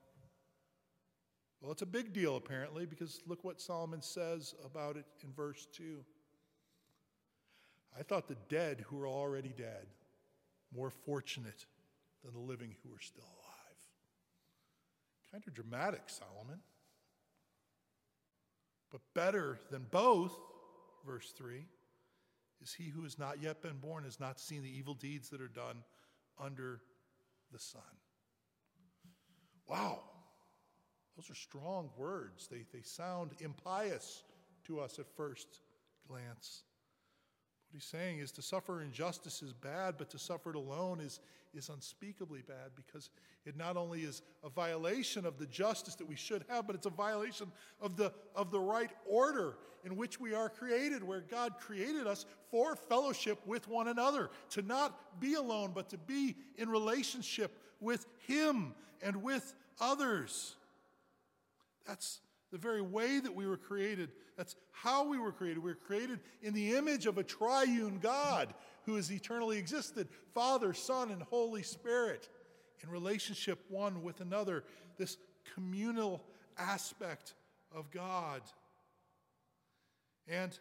Well, 1.63 1.73
it's 1.73 1.81
a 1.81 1.87
big 1.87 2.13
deal, 2.13 2.37
apparently, 2.37 2.85
because 2.85 3.23
look 3.27 3.43
what 3.43 3.59
Solomon 3.59 4.03
says 4.03 4.55
about 4.67 4.99
it 4.99 5.07
in 5.25 5.33
verse 5.33 5.67
2. 5.73 6.05
I 7.99 8.03
thought 8.03 8.29
the 8.29 8.37
dead 8.51 8.85
who 8.87 9.01
are 9.01 9.09
already 9.09 9.55
dead 9.57 9.87
more 10.77 10.91
fortunate 10.91 11.65
than 12.23 12.35
the 12.35 12.39
living 12.39 12.75
who 12.83 12.95
are 12.95 13.01
still 13.01 13.25
alive. 13.25 13.79
Kind 15.31 15.45
of 15.47 15.55
dramatic, 15.55 16.03
Solomon. 16.09 16.61
But 18.91 19.01
better 19.15 19.59
than 19.71 19.87
both, 19.91 20.39
verse 21.07 21.33
3, 21.39 21.65
is 22.61 22.75
he 22.75 22.91
who 22.91 23.05
has 23.05 23.19
not 23.19 23.41
yet 23.41 23.63
been 23.63 23.79
born, 23.79 24.05
has 24.05 24.21
not 24.21 24.39
seen 24.39 24.63
the 24.63 24.79
evil 24.79 24.93
deeds 24.93 25.31
that 25.31 25.41
are 25.41 25.49
done 25.49 25.79
under 26.39 26.83
the 27.53 27.59
sun. 27.59 27.83
Wow, 29.69 30.01
those 31.17 31.31
are 31.31 31.35
strong 31.35 31.91
words. 31.97 32.49
They, 32.49 32.65
they 32.73 32.83
sound 32.83 33.33
impious 33.41 34.25
to 34.65 34.81
us 34.81 34.99
at 34.99 35.07
first 35.17 35.61
glance. 36.09 36.63
What 37.71 37.81
he's 37.81 37.85
saying 37.85 38.19
is 38.19 38.33
to 38.33 38.43
suffer 38.43 38.83
injustice 38.83 39.43
is 39.43 39.53
bad, 39.53 39.95
but 39.99 40.11
to 40.11 40.19
suffer 40.19 40.51
it 40.51 40.57
alone 40.57 41.01
is, 41.01 41.21
is 41.55 41.69
unspeakably 41.69 42.43
bad 42.47 42.73
because 42.77 43.11
it 43.47 43.57
not 43.57 43.77
only 43.77 44.03
is 44.03 44.23
a 44.45 44.51
violation 44.51 45.25
of 45.25 45.39
the 45.39 45.47
justice 45.47 45.95
that 45.95 46.09
we 46.09 46.17
should 46.17 46.45
have, 46.49 46.67
but 46.67 46.77
it's 46.77 46.87
a 46.87 46.91
violation 46.91 47.51
of 47.81 47.97
the, 47.97 48.13
of 48.35 48.51
the 48.51 48.61
right 48.61 48.91
order 49.07 49.55
in 49.85 49.97
which 49.97 50.21
we 50.21 50.35
are 50.35 50.49
created, 50.49 51.03
where 51.03 51.21
God 51.21 51.59
created 51.59 52.07
us 52.07 52.27
for 52.51 52.77
fellowship 52.77 53.39
with 53.47 53.69
one 53.69 53.89
another, 53.89 54.31
to 54.51 54.63
not 54.63 55.21
be 55.21 55.35
alone, 55.35 55.73
but 55.75 55.89
to 55.91 55.99
be 55.99 56.37
in 56.57 56.69
relationship 56.69 57.57
with 57.81 58.07
Him 58.27 58.75
and 59.03 59.23
with 59.23 59.55
others. 59.81 60.55
That's 61.87 62.21
the 62.53 62.59
very 62.59 62.83
way 62.83 63.19
that 63.19 63.35
we 63.35 63.47
were 63.47 63.57
created. 63.57 64.11
That's 64.37 64.55
how 64.71 65.09
we 65.09 65.19
were 65.19 65.33
created. 65.33 65.59
We 65.59 65.71
were 65.71 65.79
created 65.87 66.21
in 66.43 66.55
the 66.55 66.77
image 66.77 67.07
of 67.07 67.19
a 67.19 67.25
triune 67.25 67.99
God 68.01 68.55
who 68.85 68.97
has 68.97 69.11
eternally 69.11 69.59
existed 69.59 70.09
Father, 70.35 70.75
Son, 70.75 71.11
and 71.11 71.23
Holy 71.23 71.63
Spirit 71.63 72.29
in 72.83 72.91
relationship 72.91 73.59
one 73.69 74.03
with 74.03 74.21
another. 74.21 74.65
This 74.97 75.17
communal 75.55 76.23
aspect 76.59 77.35
of 77.75 77.91
God. 77.91 78.43
And 80.29 80.59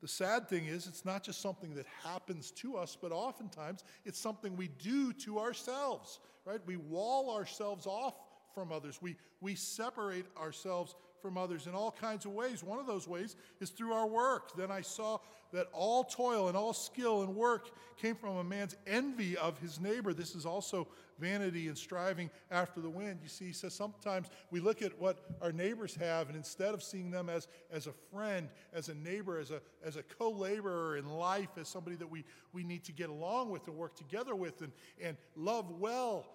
the 0.00 0.08
sad 0.08 0.48
thing 0.48 0.66
is, 0.66 0.86
it's 0.86 1.04
not 1.04 1.22
just 1.22 1.40
something 1.40 1.74
that 1.74 1.86
happens 2.02 2.50
to 2.52 2.76
us, 2.76 2.96
but 3.00 3.12
oftentimes 3.12 3.84
it's 4.04 4.18
something 4.18 4.56
we 4.56 4.68
do 4.68 5.12
to 5.12 5.38
ourselves, 5.38 6.20
right? 6.44 6.60
We 6.66 6.76
wall 6.76 7.34
ourselves 7.36 7.86
off 7.86 8.14
from 8.54 8.72
others. 8.72 9.00
We, 9.02 9.16
we 9.40 9.54
separate 9.54 10.24
ourselves 10.38 10.94
from 11.20 11.36
others 11.36 11.66
in 11.66 11.74
all 11.74 11.90
kinds 11.90 12.24
of 12.24 12.32
ways. 12.32 12.62
One 12.62 12.78
of 12.78 12.86
those 12.86 13.06
ways 13.06 13.36
is 13.60 13.70
through 13.70 13.92
our 13.92 14.06
work. 14.06 14.56
Then 14.56 14.70
I 14.70 14.80
saw 14.80 15.18
that 15.52 15.68
all 15.72 16.04
toil 16.04 16.48
and 16.48 16.56
all 16.56 16.72
skill 16.72 17.22
and 17.22 17.34
work 17.34 17.70
came 17.96 18.14
from 18.14 18.36
a 18.36 18.44
man's 18.44 18.76
envy 18.86 19.36
of 19.36 19.58
his 19.58 19.80
neighbor. 19.80 20.14
This 20.14 20.34
is 20.34 20.46
also 20.46 20.88
vanity 21.18 21.68
and 21.68 21.76
striving 21.76 22.30
after 22.50 22.80
the 22.80 22.88
wind. 22.88 23.18
You 23.22 23.28
see, 23.28 23.46
he 23.46 23.52
says 23.52 23.74
sometimes 23.74 24.28
we 24.50 24.60
look 24.60 24.80
at 24.80 24.98
what 24.98 25.18
our 25.42 25.52
neighbors 25.52 25.94
have, 25.96 26.28
and 26.28 26.36
instead 26.36 26.72
of 26.72 26.82
seeing 26.82 27.10
them 27.10 27.28
as, 27.28 27.48
as 27.70 27.86
a 27.86 27.92
friend, 28.12 28.48
as 28.72 28.88
a 28.88 28.94
neighbor, 28.94 29.38
as 29.38 29.50
a, 29.50 29.60
as 29.84 29.96
a 29.96 30.02
co 30.02 30.30
laborer 30.30 30.96
in 30.96 31.08
life, 31.08 31.50
as 31.58 31.68
somebody 31.68 31.96
that 31.96 32.10
we, 32.10 32.24
we 32.52 32.62
need 32.62 32.84
to 32.84 32.92
get 32.92 33.10
along 33.10 33.50
with 33.50 33.66
and 33.66 33.76
work 33.76 33.96
together 33.96 34.34
with 34.34 34.62
and, 34.62 34.72
and 35.00 35.16
love 35.36 35.70
well 35.78 36.26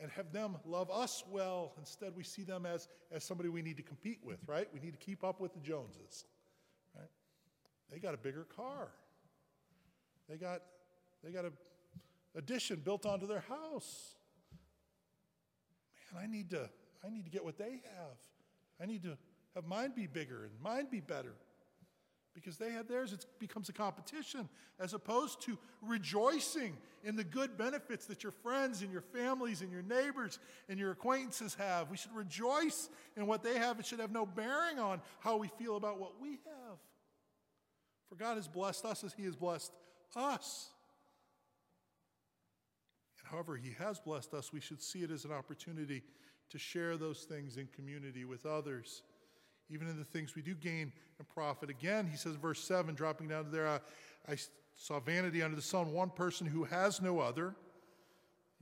and 0.00 0.10
have 0.12 0.32
them 0.32 0.56
love 0.64 0.90
us 0.90 1.24
well. 1.30 1.72
Instead, 1.78 2.14
we 2.16 2.22
see 2.22 2.42
them 2.42 2.66
as, 2.66 2.88
as 3.12 3.24
somebody 3.24 3.48
we 3.48 3.62
need 3.62 3.76
to 3.76 3.82
compete 3.82 4.20
with, 4.22 4.38
right? 4.46 4.68
We 4.72 4.80
need 4.80 4.92
to 4.92 4.98
keep 4.98 5.24
up 5.24 5.40
with 5.40 5.52
the 5.52 5.60
Joneses, 5.60 6.24
right? 6.96 7.08
They 7.90 7.98
got 7.98 8.14
a 8.14 8.18
bigger 8.18 8.44
car. 8.44 8.88
They 10.28 10.36
got, 10.36 10.62
they 11.24 11.32
got 11.32 11.44
a 11.44 11.52
addition 12.36 12.80
built 12.84 13.06
onto 13.06 13.26
their 13.26 13.44
house. 13.48 14.14
Man, 16.14 16.24
I 16.24 16.26
need 16.26 16.50
to, 16.50 16.68
I 17.04 17.10
need 17.10 17.24
to 17.24 17.30
get 17.30 17.44
what 17.44 17.58
they 17.58 17.82
have. 17.96 18.16
I 18.80 18.86
need 18.86 19.02
to 19.02 19.16
have 19.54 19.66
mine 19.66 19.92
be 19.94 20.06
bigger 20.06 20.44
and 20.44 20.52
mine 20.62 20.86
be 20.90 21.00
better 21.00 21.34
because 22.34 22.56
they 22.56 22.70
had 22.70 22.88
theirs, 22.88 23.12
it 23.12 23.26
becomes 23.38 23.68
a 23.68 23.72
competition 23.72 24.48
as 24.78 24.94
opposed 24.94 25.42
to 25.42 25.58
rejoicing 25.82 26.76
in 27.02 27.16
the 27.16 27.24
good 27.24 27.56
benefits 27.56 28.06
that 28.06 28.22
your 28.22 28.32
friends 28.32 28.82
and 28.82 28.92
your 28.92 29.00
families 29.00 29.62
and 29.62 29.72
your 29.72 29.82
neighbors 29.82 30.38
and 30.68 30.78
your 30.78 30.92
acquaintances 30.92 31.54
have. 31.54 31.90
We 31.90 31.96
should 31.96 32.14
rejoice 32.14 32.88
in 33.16 33.26
what 33.26 33.42
they 33.42 33.58
have. 33.58 33.80
It 33.80 33.86
should 33.86 34.00
have 34.00 34.12
no 34.12 34.26
bearing 34.26 34.78
on 34.78 35.00
how 35.18 35.36
we 35.36 35.48
feel 35.48 35.76
about 35.76 35.98
what 35.98 36.20
we 36.20 36.30
have. 36.30 36.78
For 38.08 38.14
God 38.14 38.36
has 38.36 38.48
blessed 38.48 38.84
us 38.84 39.02
as 39.04 39.12
He 39.12 39.24
has 39.24 39.36
blessed 39.36 39.72
us. 40.14 40.70
And 43.18 43.30
however 43.30 43.56
He 43.56 43.74
has 43.78 43.98
blessed 43.98 44.34
us, 44.34 44.52
we 44.52 44.60
should 44.60 44.82
see 44.82 45.02
it 45.02 45.10
as 45.10 45.24
an 45.24 45.32
opportunity 45.32 46.02
to 46.50 46.58
share 46.58 46.96
those 46.96 47.22
things 47.22 47.56
in 47.56 47.68
community 47.68 48.24
with 48.24 48.44
others 48.44 49.02
even 49.70 49.88
in 49.88 49.98
the 49.98 50.04
things 50.04 50.34
we 50.34 50.42
do 50.42 50.54
gain 50.54 50.92
and 51.18 51.28
profit. 51.28 51.70
Again, 51.70 52.06
he 52.06 52.16
says, 52.16 52.36
verse 52.36 52.62
7, 52.62 52.94
dropping 52.94 53.28
down 53.28 53.44
to 53.44 53.50
there, 53.50 53.66
uh, 53.66 53.78
I 54.28 54.36
saw 54.74 55.00
vanity 55.00 55.42
under 55.42 55.56
the 55.56 55.62
sun, 55.62 55.92
one 55.92 56.10
person 56.10 56.46
who 56.46 56.64
has 56.64 57.00
no 57.00 57.20
other, 57.20 57.54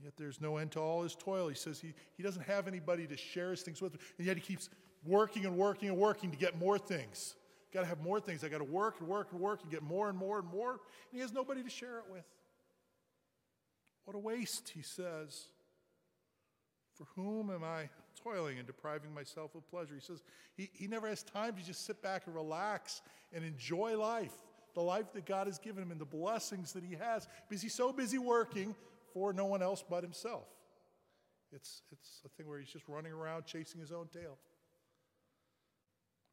yet 0.03 0.13
there's 0.17 0.39
no 0.39 0.57
end 0.57 0.71
to 0.71 0.79
all 0.79 1.03
his 1.03 1.15
toil. 1.15 1.47
He 1.47 1.55
says 1.55 1.79
he, 1.79 1.93
he 2.15 2.23
doesn't 2.23 2.43
have 2.43 2.67
anybody 2.67 3.07
to 3.07 3.17
share 3.17 3.51
his 3.51 3.61
things 3.61 3.81
with, 3.81 3.93
and 4.17 4.27
yet 4.27 4.37
he 4.37 4.41
keeps 4.41 4.69
working 5.05 5.45
and 5.45 5.55
working 5.55 5.89
and 5.89 5.97
working 5.97 6.31
to 6.31 6.37
get 6.37 6.57
more 6.59 6.77
things. 6.77 7.35
Got 7.73 7.81
to 7.81 7.87
have 7.87 8.01
more 8.01 8.19
things. 8.19 8.43
I 8.43 8.49
got 8.49 8.57
to 8.59 8.63
work 8.63 8.95
and 8.99 9.07
work 9.07 9.27
and 9.31 9.39
work 9.39 9.61
and 9.61 9.71
get 9.71 9.83
more 9.83 10.09
and 10.09 10.17
more 10.17 10.39
and 10.39 10.47
more, 10.49 10.71
and 10.71 10.79
he 11.11 11.19
has 11.19 11.31
nobody 11.31 11.63
to 11.63 11.69
share 11.69 11.99
it 11.99 12.05
with. 12.11 12.25
What 14.05 14.15
a 14.15 14.19
waste, 14.19 14.69
he 14.73 14.81
says. 14.81 15.45
For 16.95 17.05
whom 17.15 17.51
am 17.51 17.63
I 17.63 17.89
toiling 18.15 18.57
and 18.57 18.67
depriving 18.67 19.13
myself 19.13 19.55
of 19.55 19.69
pleasure? 19.69 19.95
He 19.95 20.01
says 20.01 20.23
he, 20.55 20.69
he 20.73 20.87
never 20.87 21.07
has 21.07 21.23
time 21.23 21.55
to 21.55 21.63
just 21.63 21.85
sit 21.85 22.01
back 22.01 22.23
and 22.25 22.35
relax 22.35 23.01
and 23.33 23.43
enjoy 23.43 23.97
life, 23.97 24.33
the 24.73 24.81
life 24.81 25.13
that 25.13 25.25
God 25.25 25.47
has 25.47 25.59
given 25.59 25.83
him 25.83 25.91
and 25.91 25.99
the 25.99 26.05
blessings 26.05 26.73
that 26.73 26.83
he 26.83 26.95
has, 26.95 27.27
because 27.47 27.61
he's 27.61 27.73
so 27.73 27.91
busy 27.91 28.17
working 28.17 28.75
for 29.13 29.33
no 29.33 29.45
one 29.45 29.61
else 29.61 29.83
but 29.87 30.03
himself. 30.03 30.45
It's, 31.51 31.81
it's 31.91 32.21
a 32.25 32.29
thing 32.29 32.47
where 32.47 32.59
he's 32.59 32.69
just 32.69 32.87
running 32.87 33.11
around 33.11 33.45
chasing 33.45 33.81
his 33.81 33.91
own 33.91 34.07
tail. 34.07 34.37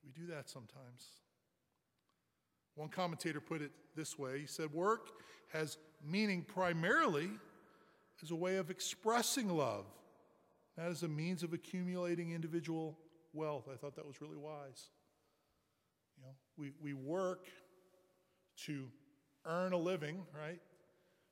We 0.05 0.13
do 0.13 0.27
that 0.33 0.49
sometimes. 0.49 1.11
One 2.75 2.91
commentator 2.91 3.41
put 3.41 3.63
it 3.63 3.73
this 3.97 4.19
way 4.19 4.41
he 4.41 4.47
said, 4.47 4.73
Work 4.73 5.09
has 5.53 5.79
meaning 6.05 6.43
primarily 6.43 7.31
as 8.23 8.31
a 8.31 8.37
way 8.37 8.57
of 8.57 8.71
expressing 8.71 9.49
love 9.49 9.87
not 10.77 10.89
as 10.89 11.03
a 11.03 11.09
means 11.09 11.43
of 11.43 11.53
accumulating 11.53 12.33
individual 12.33 12.99
wealth. 13.33 13.69
I 13.73 13.77
thought 13.77 13.97
that 13.97 14.07
was 14.07 14.21
really 14.21 14.37
wise. 14.37 14.89
You 16.17 16.25
know, 16.25 16.35
we, 16.57 16.73
we 16.81 16.93
work 16.95 17.47
to 18.65 18.89
earn 19.45 19.73
a 19.73 19.79
living, 19.79 20.23
right? 20.35 20.61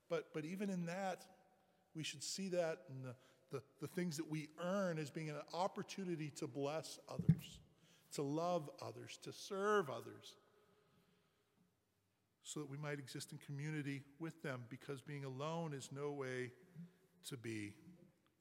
But, 0.09 0.27
but 0.33 0.45
even 0.45 0.71
in 0.71 0.87
that, 0.87 1.25
we 1.95 2.03
should 2.03 2.23
see 2.23 2.49
that 2.49 2.81
in 2.91 3.03
the, 3.03 3.15
the, 3.51 3.63
the 3.81 3.87
things 3.87 4.17
that 4.17 4.31
we 4.31 4.49
earn 4.63 4.99
as 4.99 5.11
being 5.11 5.31
an 5.31 5.37
opportunity 5.53 6.31
to 6.37 6.47
bless 6.47 6.99
others, 7.09 7.61
to 8.13 8.23
love 8.23 8.69
others, 8.83 9.19
to 9.23 9.33
serve 9.33 9.89
others, 9.91 10.35
so 12.43 12.61
that 12.61 12.71
we 12.71 12.77
might 12.77 12.99
exist 12.99 13.33
in 13.33 13.39
community 13.39 14.03
with 14.19 14.43
them, 14.43 14.65
because 14.69 15.01
being 15.01 15.25
alone 15.25 15.73
is 15.73 15.89
no 15.91 16.13
way 16.13 16.51
to 17.27 17.39
be 17.39 17.73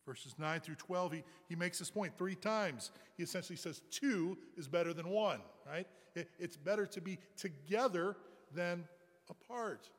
Verses 0.05 0.35
9 0.37 0.59
through 0.59 0.75
12, 0.75 1.13
he, 1.13 1.23
he 1.49 1.55
makes 1.55 1.79
this 1.79 1.89
point 1.89 2.17
three 2.17 2.35
times. 2.35 2.91
He 3.15 3.23
essentially 3.23 3.55
says 3.55 3.81
two 3.89 4.37
is 4.57 4.67
better 4.67 4.93
than 4.93 5.09
one, 5.09 5.39
right? 5.65 5.87
It, 6.15 6.29
it's 6.39 6.57
better 6.57 6.85
to 6.87 7.01
be 7.01 7.19
together 7.37 8.17
than 8.53 8.83
apart. 9.29 9.89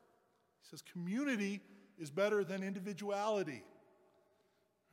He 0.61 0.69
says 0.69 0.83
community 0.93 1.61
is 1.97 2.11
better 2.11 2.43
than 2.43 2.61
individuality, 2.61 3.63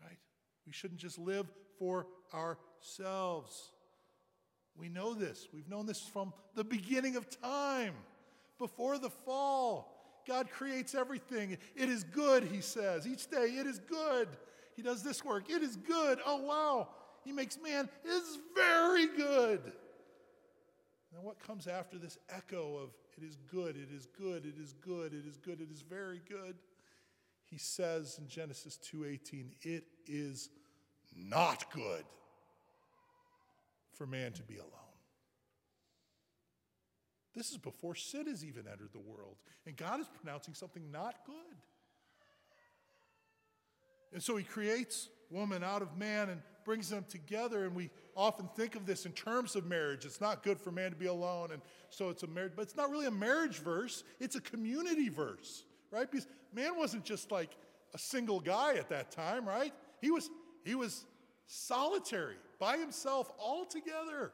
right? 0.03 0.19
We 0.67 0.73
shouldn't 0.73 1.01
just 1.01 1.19
live 1.19 1.47
for 1.79 2.07
ourselves. 2.33 3.73
We 4.77 4.89
know 4.89 5.13
this. 5.13 5.49
We've 5.53 5.69
known 5.69 5.87
this 5.87 6.01
from 6.01 6.33
the 6.55 6.65
beginning 6.65 7.17
of 7.17 7.29
time, 7.41 7.95
before 8.59 8.97
the 8.97 9.11
fall. 9.11 10.23
God 10.27 10.49
creates 10.51 10.95
everything. 10.95 11.59
It 11.75 11.89
is 11.89 12.05
good, 12.05 12.45
he 12.45 12.61
says. 12.61 13.07
Each 13.09 13.29
day, 13.29 13.57
it 13.59 13.67
is 13.67 13.81
good. 13.81 14.29
He 14.75 14.83
does 14.83 15.03
this 15.03 15.25
work. 15.25 15.51
It 15.51 15.63
is 15.63 15.77
good. 15.77 16.19
Oh, 16.25 16.43
wow. 16.43 16.89
He 17.25 17.33
makes 17.33 17.59
man. 17.63 17.89
It 18.05 18.09
is 18.09 18.39
very 18.55 19.07
good. 19.07 19.73
And 21.15 21.23
what 21.23 21.39
comes 21.39 21.67
after 21.67 21.99
this 21.99 22.19
echo 22.31 22.77
of 22.77 22.91
it 23.17 23.23
is 23.23 23.37
good, 23.51 23.77
it 23.77 23.95
is 23.95 24.07
good, 24.19 24.47
it 24.47 24.59
is 24.59 24.73
good, 24.73 25.13
it 25.13 25.27
is 25.27 25.37
good, 25.37 25.61
it 25.61 25.71
is 25.71 25.83
very 25.83 26.21
good? 26.29 26.57
He 27.45 27.59
says 27.59 28.19
in 28.19 28.29
Genesis 28.29 28.79
2:18, 28.79 29.55
it 29.61 29.85
is 30.07 30.49
not 31.15 31.71
good 31.71 32.05
for 33.93 34.07
man 34.07 34.33
to 34.33 34.43
be 34.43 34.57
alone. 34.57 34.71
This 37.35 37.51
is 37.51 37.59
before 37.59 37.95
sin 37.95 38.27
has 38.27 38.45
even 38.45 38.67
entered 38.67 38.93
the 38.93 38.99
world. 38.99 39.37
And 39.67 39.77
God 39.77 40.01
is 40.01 40.09
pronouncing 40.09 40.55
something 40.55 40.91
not 40.91 41.25
good. 41.27 41.57
And 44.13 44.23
so 44.23 44.37
he 44.37 44.45
creates 44.45 45.09
woman 45.31 45.65
out 45.65 45.83
of 45.83 45.97
man 45.97 46.29
and 46.29 46.43
brings 46.65 46.91
them 46.91 47.05
together. 47.09 47.65
And 47.65 47.75
we 47.75 47.91
often 48.17 48.49
think 48.55 48.77
of 48.77 48.87
this 48.87 49.07
in 49.07 49.13
terms 49.13 49.57
of 49.57 49.67
marriage. 49.67 50.05
It's 50.05 50.21
not 50.21 50.43
good 50.43 50.61
for 50.61 50.71
man 50.71 50.91
to 50.91 50.97
be 50.97 51.07
alone. 51.07 51.51
And 51.53 51.63
so 51.91 52.11
it's 52.11 52.23
a 52.23 52.27
marriage, 52.27 52.53
but 52.55 52.63
it's 52.63 52.77
not 52.77 52.91
really 52.91 53.07
a 53.07 53.11
marriage 53.11 53.59
verse, 53.59 54.05
it's 54.21 54.37
a 54.37 54.41
community 54.41 55.09
verse, 55.09 55.65
right? 55.91 56.11
Because 56.11 56.27
man 56.55 56.77
wasn't 56.77 57.05
just 57.05 57.31
like 57.31 57.57
a 57.95 57.99
single 57.99 58.41
guy 58.41 58.75
at 58.75 58.89
that 58.91 59.11
time, 59.11 59.47
right? 59.47 59.73
He 60.01 60.11
was, 60.11 60.31
he 60.65 60.75
was 60.75 61.05
solitary, 61.47 62.37
by 62.59 62.77
himself, 62.77 63.31
all 63.39 63.65
together. 63.65 64.33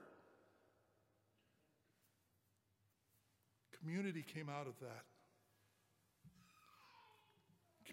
Community 3.80 4.22
came 4.22 4.48
out 4.48 4.66
of 4.66 4.78
that. 4.80 5.04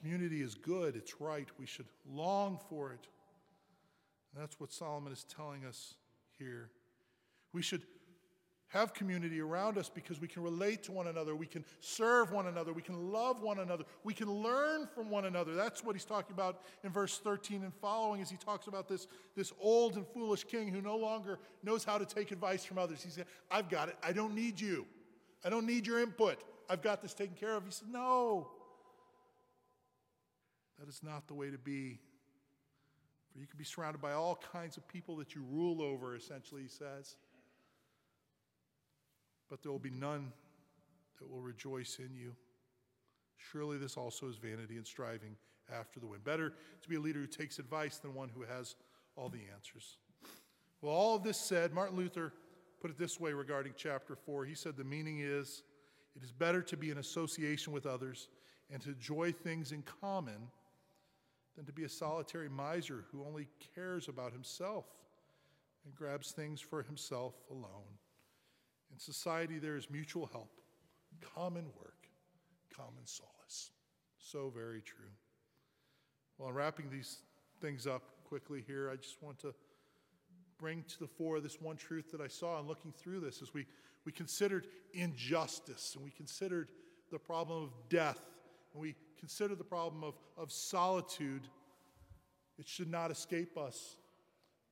Community 0.05 0.43
is 0.43 0.53
good, 0.53 0.95
it's 0.95 1.19
right. 1.19 1.47
We 1.57 1.65
should 1.65 1.87
long 2.07 2.59
for 2.69 2.91
it. 2.91 3.07
And 4.31 4.39
that's 4.39 4.59
what 4.59 4.71
Solomon 4.71 5.11
is 5.11 5.23
telling 5.23 5.65
us 5.65 5.95
here. 6.37 6.69
We 7.53 7.63
should 7.63 7.81
have 8.67 8.93
community 8.93 9.41
around 9.41 9.79
us 9.79 9.89
because 9.89 10.21
we 10.21 10.27
can 10.27 10.43
relate 10.43 10.83
to 10.83 10.91
one 10.91 11.07
another, 11.07 11.35
we 11.35 11.47
can 11.47 11.65
serve 11.79 12.31
one 12.31 12.45
another, 12.45 12.71
we 12.71 12.83
can 12.83 13.11
love 13.11 13.41
one 13.41 13.57
another, 13.57 13.83
we 14.03 14.13
can 14.13 14.31
learn 14.31 14.87
from 14.93 15.09
one 15.09 15.25
another. 15.25 15.55
That's 15.55 15.83
what 15.83 15.95
he's 15.95 16.05
talking 16.05 16.35
about 16.35 16.61
in 16.83 16.91
verse 16.91 17.17
13 17.17 17.63
and 17.63 17.73
following 17.73 18.21
as 18.21 18.29
he 18.29 18.37
talks 18.37 18.67
about 18.67 18.87
this, 18.87 19.07
this 19.35 19.53
old 19.59 19.95
and 19.95 20.05
foolish 20.05 20.43
king 20.43 20.67
who 20.67 20.83
no 20.83 20.97
longer 20.97 21.39
knows 21.63 21.83
how 21.83 21.97
to 21.97 22.05
take 22.05 22.31
advice 22.31 22.63
from 22.63 22.77
others. 22.77 23.01
He 23.01 23.09
said, 23.09 23.25
I've 23.49 23.71
got 23.71 23.89
it. 23.89 23.95
I 24.03 24.11
don't 24.11 24.35
need 24.35 24.61
you. 24.61 24.85
I 25.43 25.49
don't 25.49 25.65
need 25.65 25.87
your 25.87 25.99
input. 25.99 26.43
I've 26.69 26.83
got 26.83 27.01
this 27.01 27.15
taken 27.15 27.35
care 27.35 27.55
of. 27.55 27.65
He 27.65 27.71
said, 27.71 27.87
No. 27.91 28.51
That 30.79 30.89
is 30.89 31.01
not 31.03 31.27
the 31.27 31.33
way 31.33 31.49
to 31.49 31.57
be. 31.57 31.99
For 33.31 33.39
you 33.39 33.47
can 33.47 33.57
be 33.57 33.63
surrounded 33.63 34.01
by 34.01 34.13
all 34.13 34.39
kinds 34.51 34.77
of 34.77 34.87
people 34.87 35.15
that 35.17 35.35
you 35.35 35.43
rule 35.49 35.81
over, 35.81 36.15
essentially, 36.15 36.61
he 36.63 36.67
says. 36.67 37.17
But 39.49 39.61
there 39.61 39.71
will 39.71 39.79
be 39.79 39.89
none 39.89 40.31
that 41.19 41.29
will 41.29 41.41
rejoice 41.41 41.99
in 41.99 42.15
you. 42.15 42.35
Surely 43.37 43.77
this 43.77 43.97
also 43.97 44.27
is 44.27 44.37
vanity 44.37 44.77
and 44.77 44.85
striving 44.85 45.35
after 45.73 45.99
the 45.99 46.07
wind. 46.07 46.23
Better 46.23 46.53
to 46.81 46.89
be 46.89 46.95
a 46.95 46.99
leader 46.99 47.19
who 47.19 47.27
takes 47.27 47.59
advice 47.59 47.97
than 47.97 48.13
one 48.13 48.29
who 48.29 48.41
has 48.41 48.75
all 49.15 49.29
the 49.29 49.41
answers. 49.53 49.97
Well, 50.81 50.93
all 50.93 51.15
of 51.15 51.23
this 51.23 51.37
said, 51.37 51.73
Martin 51.73 51.97
Luther 51.97 52.33
put 52.81 52.91
it 52.91 52.97
this 52.97 53.19
way 53.19 53.33
regarding 53.33 53.73
chapter 53.75 54.15
4. 54.15 54.45
He 54.45 54.55
said 54.55 54.77
the 54.77 54.83
meaning 54.83 55.19
is 55.19 55.63
it 56.15 56.23
is 56.23 56.31
better 56.31 56.61
to 56.61 56.77
be 56.77 56.91
in 56.91 56.97
association 56.97 57.73
with 57.73 57.85
others 57.85 58.29
and 58.71 58.81
to 58.83 58.89
enjoy 58.89 59.31
things 59.31 59.71
in 59.71 59.83
common 60.01 60.47
than 61.55 61.65
to 61.65 61.71
be 61.71 61.83
a 61.83 61.89
solitary 61.89 62.49
miser 62.49 63.05
who 63.11 63.23
only 63.25 63.47
cares 63.73 64.07
about 64.07 64.33
himself 64.33 64.85
and 65.85 65.95
grabs 65.95 66.31
things 66.31 66.59
for 66.59 66.83
himself 66.83 67.33
alone. 67.49 67.99
In 68.91 68.99
society, 68.99 69.59
there 69.59 69.77
is 69.77 69.89
mutual 69.89 70.27
help, 70.27 70.59
common 71.35 71.65
work, 71.77 72.07
common 72.75 73.05
solace. 73.05 73.71
So 74.17 74.51
very 74.55 74.81
true. 74.81 75.05
Well, 76.37 76.49
in 76.49 76.55
wrapping 76.55 76.89
these 76.89 77.19
things 77.61 77.87
up 77.87 78.03
quickly 78.27 78.63
here, 78.65 78.89
I 78.91 78.97
just 78.97 79.21
want 79.21 79.39
to 79.39 79.53
bring 80.57 80.83
to 80.87 80.99
the 80.99 81.07
fore 81.07 81.39
this 81.39 81.61
one 81.61 81.77
truth 81.77 82.11
that 82.11 82.21
I 82.21 82.27
saw 82.27 82.59
in 82.59 82.67
looking 82.67 82.91
through 82.91 83.19
this 83.19 83.41
as 83.41 83.53
we, 83.53 83.65
we 84.05 84.11
considered 84.11 84.67
injustice 84.93 85.93
and 85.95 86.03
we 86.03 86.11
considered 86.11 86.69
the 87.11 87.19
problem 87.19 87.63
of 87.63 87.69
death 87.89 88.19
and 88.73 88.81
we 88.81 88.95
consider 89.25 89.55
the 89.55 89.63
problem 89.63 90.03
of, 90.03 90.13
of 90.37 90.51
solitude, 90.51 91.47
it 92.59 92.67
should 92.67 92.91
not 92.91 93.09
escape 93.09 93.57
us 93.57 93.95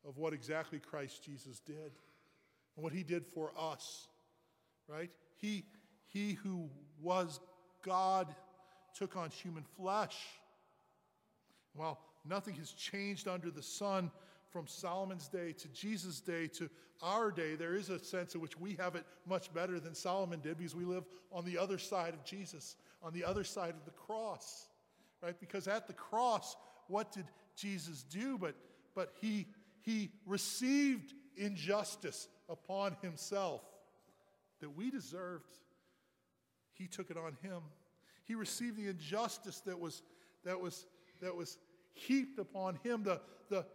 of 0.08 0.20
what 0.20 0.32
exactly 0.32 0.78
Christ 0.78 1.24
Jesus 1.24 1.60
did 1.60 1.92
and 2.76 2.84
what 2.84 2.94
he 2.94 3.02
did 3.02 3.26
for 3.26 3.52
us, 3.60 4.08
right? 4.88 5.10
He, 5.38 5.66
he 6.06 6.34
who 6.34 6.70
was 7.02 7.39
God 7.82 8.28
took 8.96 9.18
on 9.18 9.32
human 9.32 9.63
flesh. 9.76 10.18
While 11.74 12.00
nothing 12.24 12.54
has 12.58 12.74
changed 12.74 13.28
under 13.28 13.50
the 13.50 13.63
sun 13.63 14.12
from 14.54 14.68
Solomon's 14.68 15.28
day 15.28 15.52
to 15.52 15.68
Jesus' 15.70 16.22
day 16.22 16.48
to 16.48 16.70
our 17.02 17.32
day, 17.32 17.56
there 17.56 17.76
is 17.76 17.89
a 17.89 18.00
sense 18.00 18.36
in 18.36 18.39
which 18.39 18.58
we 18.58 18.76
have 18.76 18.96
it 18.96 19.04
much 19.28 19.54
better 19.54 19.80
than 19.80 19.96
Solomon 19.96 20.39
did 20.39 20.60
because 20.60 20.76
we 20.76 20.86
live 20.86 21.04
on 21.32 21.44
the 21.44 21.58
other 21.58 21.78
side 21.80 22.13
of 22.13 22.24
Jesus 22.24 22.78
on 23.04 23.12
the 23.12 23.26
other 23.26 23.44
side 23.44 23.72
of 23.72 23.84
the 23.84 23.92
cross, 23.92 24.70
right? 25.22 25.38
Because 25.39 25.68
at 25.68 25.88
the 25.88 25.94
cross, 25.94 26.56
what 26.88 27.12
did 27.12 27.26
Jesus 27.56 28.04
do? 28.04 28.38
But, 28.38 28.56
but 28.96 29.12
he, 29.20 29.48
he 29.82 30.10
received 30.26 31.13
injustice 31.36 32.30
upon 32.48 32.96
himself 33.02 33.62
that 34.62 34.70
we 34.70 34.89
deserved. 34.89 35.60
He 36.74 36.88
took 36.88 37.12
it 37.12 37.18
on 37.18 37.38
him. 37.42 37.62
He 38.24 38.36
received 38.36 38.78
the 38.78 38.88
injustice 38.88 39.60
that 39.66 39.78
was, 39.78 40.02
that 40.46 40.60
was, 40.60 40.86
that 41.22 41.36
was 41.36 41.58
heaped 41.94 42.39
upon 42.39 42.80
him, 42.84 43.04
the, 43.04 43.20
the, 43.50 43.66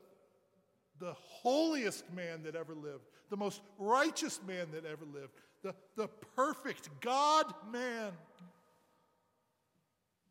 the 0.98 1.14
holiest 1.14 2.10
man 2.12 2.42
that 2.42 2.54
ever 2.54 2.74
lived, 2.74 3.04
the 3.30 3.36
most 3.36 3.60
righteous 3.78 4.40
man 4.46 4.68
that 4.72 4.84
ever 4.84 5.04
lived, 5.04 5.32
the, 5.62 5.74
the 5.96 6.08
perfect 6.36 6.88
God 7.00 7.52
man 7.70 8.12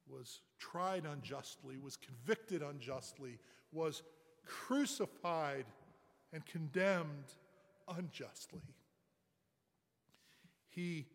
was 0.10 0.42
tried 0.58 1.06
unjustly, 1.06 1.78
was 1.78 1.98
convicted 1.98 2.62
unjustly, 2.62 3.40
was 3.72 4.04
crucified 4.46 5.66
and 6.34 6.46
condemned 6.46 7.36
unjustly. 7.98 8.62
He 10.70 11.08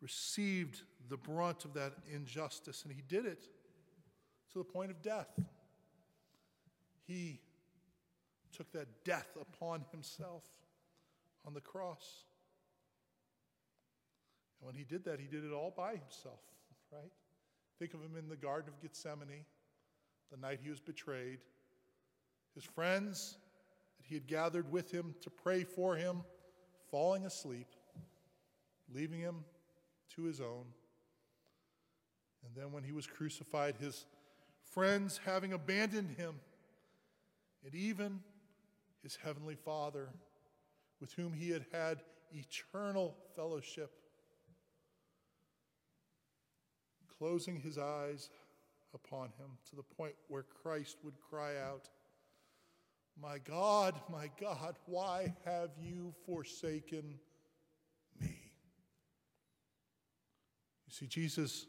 received 0.00 0.82
the 1.08 1.16
brunt 1.16 1.64
of 1.64 1.74
that 1.74 1.92
injustice, 2.10 2.84
and 2.84 2.92
he 2.92 3.02
did 3.08 3.26
it 3.26 3.48
to 4.52 4.58
the 4.58 4.64
point 4.64 4.90
of 4.90 5.02
death. 5.02 5.28
He 7.06 7.40
took 8.60 8.72
that 8.72 9.04
death 9.06 9.38
upon 9.40 9.82
himself 9.90 10.42
on 11.46 11.54
the 11.54 11.62
cross. 11.62 12.24
And 14.60 14.66
when 14.66 14.74
he 14.74 14.84
did 14.84 15.02
that, 15.06 15.18
he 15.18 15.26
did 15.26 15.46
it 15.46 15.50
all 15.50 15.72
by 15.74 15.92
himself, 15.92 16.40
right? 16.92 17.10
Think 17.78 17.94
of 17.94 18.02
him 18.02 18.16
in 18.18 18.28
the 18.28 18.36
Garden 18.36 18.70
of 18.70 18.78
Gethsemane, 18.82 19.46
the 20.30 20.36
night 20.36 20.58
he 20.62 20.68
was 20.68 20.78
betrayed. 20.78 21.38
His 22.54 22.62
friends 22.62 23.38
that 23.96 24.06
he 24.06 24.14
had 24.14 24.26
gathered 24.26 24.70
with 24.70 24.90
him 24.90 25.14
to 25.22 25.30
pray 25.30 25.64
for 25.64 25.96
him, 25.96 26.20
falling 26.90 27.24
asleep, 27.24 27.68
leaving 28.92 29.20
him 29.20 29.36
to 30.16 30.24
his 30.24 30.42
own. 30.42 30.66
And 32.44 32.54
then 32.54 32.72
when 32.72 32.82
he 32.82 32.92
was 32.92 33.06
crucified, 33.06 33.76
his 33.80 34.04
friends 34.70 35.18
having 35.24 35.54
abandoned 35.54 36.10
him, 36.18 36.34
and 37.64 37.74
even 37.74 38.20
his 39.02 39.16
heavenly 39.16 39.56
Father, 39.56 40.10
with 41.00 41.12
whom 41.14 41.32
he 41.32 41.50
had 41.50 41.64
had 41.72 42.02
eternal 42.32 43.16
fellowship, 43.34 43.92
closing 47.18 47.56
his 47.56 47.78
eyes 47.78 48.30
upon 48.94 49.26
him 49.38 49.58
to 49.68 49.76
the 49.76 49.82
point 49.82 50.14
where 50.28 50.44
Christ 50.62 50.98
would 51.04 51.18
cry 51.20 51.56
out, 51.58 51.88
My 53.20 53.38
God, 53.38 53.94
my 54.10 54.30
God, 54.40 54.76
why 54.86 55.34
have 55.44 55.70
you 55.80 56.14
forsaken 56.26 57.18
me? 58.20 58.52
You 60.86 60.92
see, 60.92 61.06
Jesus 61.06 61.66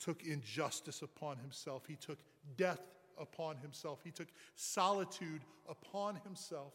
took 0.00 0.22
injustice 0.22 1.02
upon 1.02 1.38
himself, 1.38 1.84
he 1.86 1.96
took 1.96 2.18
death 2.56 2.80
upon 3.18 3.56
himself, 3.56 4.00
he 4.04 4.10
took 4.10 4.28
solitude 4.54 5.42
upon 5.68 6.16
himself 6.16 6.72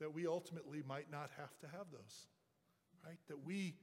that 0.00 0.12
we 0.12 0.26
ultimately 0.26 0.82
might 0.88 1.10
not 1.10 1.30
have 1.38 1.56
to 1.60 1.66
have 1.66 1.86
those, 1.92 2.26
right? 3.06 3.18
That 3.28 3.44
we 3.44 3.74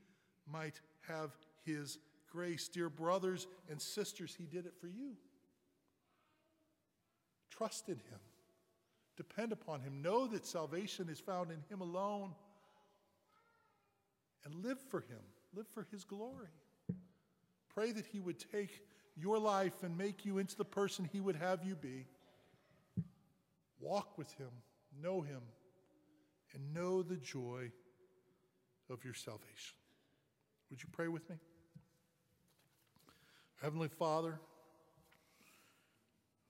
might 0.52 0.82
have 1.08 1.32
his 1.66 1.98
grace. 2.30 2.68
Dear 2.68 2.90
brothers 2.90 3.48
and 3.70 3.82
sisters, 3.82 4.36
he 4.38 4.46
did 4.46 4.66
it 4.66 4.74
for 4.80 4.88
you. 4.88 5.14
Trust 7.50 7.88
in 7.88 7.96
him, 7.96 8.20
depend 9.18 9.52
upon 9.52 9.82
him, 9.82 10.02
know 10.02 10.28
that 10.28 10.46
salvation 10.46 11.10
is 11.10 11.20
found 11.20 11.52
in 11.52 11.62
him 11.70 11.82
alone, 11.82 12.34
and 14.46 14.56
live 14.56 14.80
for 14.90 15.02
him, 15.02 15.20
live 15.54 15.68
for 15.68 15.88
his 15.92 16.04
glory. 16.04 16.48
Pray 17.74 17.92
that 17.92 18.06
he 18.06 18.20
would 18.20 18.40
take 18.52 18.82
your 19.20 19.40
life 19.40 19.84
and 19.84 19.98
make 19.98 20.26
you 20.26 20.38
into 20.38 20.56
the 20.56 20.66
person 20.66 21.10
he 21.12 21.20
would 21.20 21.36
have 21.36 21.64
you 21.64 21.76
be. 21.76 22.06
Walk 23.80 24.18
with 24.18 24.32
him, 24.34 24.50
know 25.02 25.22
him, 25.22 25.42
and 26.54 26.74
know 26.74 27.02
the 27.02 27.18
joy 27.18 27.72
of 28.90 29.04
your 29.04 29.14
salvation. 29.14 29.76
Would 30.70 30.82
you 30.82 30.90
pray 30.92 31.08
with 31.08 31.30
me? 31.30 31.38
Heavenly 33.62 33.90
Father, 33.90 34.40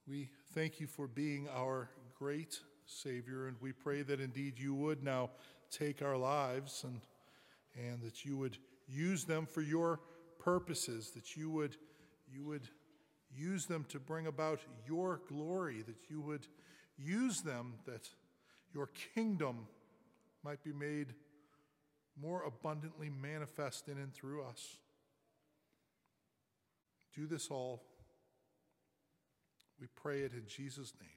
we 0.07 0.29
thank 0.53 0.79
you 0.79 0.87
for 0.87 1.07
being 1.07 1.47
our 1.55 1.89
great 2.17 2.59
Savior, 2.85 3.47
and 3.47 3.55
we 3.61 3.71
pray 3.71 4.01
that 4.01 4.19
indeed 4.19 4.57
you 4.57 4.73
would 4.73 5.03
now 5.03 5.29
take 5.71 6.01
our 6.01 6.17
lives 6.17 6.83
and, 6.83 7.01
and 7.75 8.01
that 8.01 8.25
you 8.25 8.37
would 8.37 8.57
use 8.87 9.23
them 9.23 9.45
for 9.45 9.61
your 9.61 9.99
purposes, 10.39 11.11
that 11.11 11.35
you 11.35 11.49
would, 11.49 11.77
you 12.31 12.43
would 12.43 12.67
use 13.35 13.65
them 13.65 13.85
to 13.89 13.99
bring 13.99 14.27
about 14.27 14.59
your 14.87 15.21
glory, 15.27 15.81
that 15.83 16.09
you 16.09 16.21
would 16.21 16.47
use 16.97 17.41
them 17.41 17.75
that 17.85 18.09
your 18.73 18.89
kingdom 19.13 19.67
might 20.43 20.63
be 20.63 20.73
made 20.73 21.13
more 22.21 22.43
abundantly 22.43 23.09
manifest 23.09 23.87
in 23.87 23.97
and 23.97 24.13
through 24.13 24.43
us. 24.43 24.77
Do 27.15 27.27
this 27.27 27.49
all. 27.49 27.83
We 29.79 29.87
pray 29.95 30.21
it 30.21 30.33
in 30.33 30.43
Jesus' 30.47 30.93
name. 30.99 31.09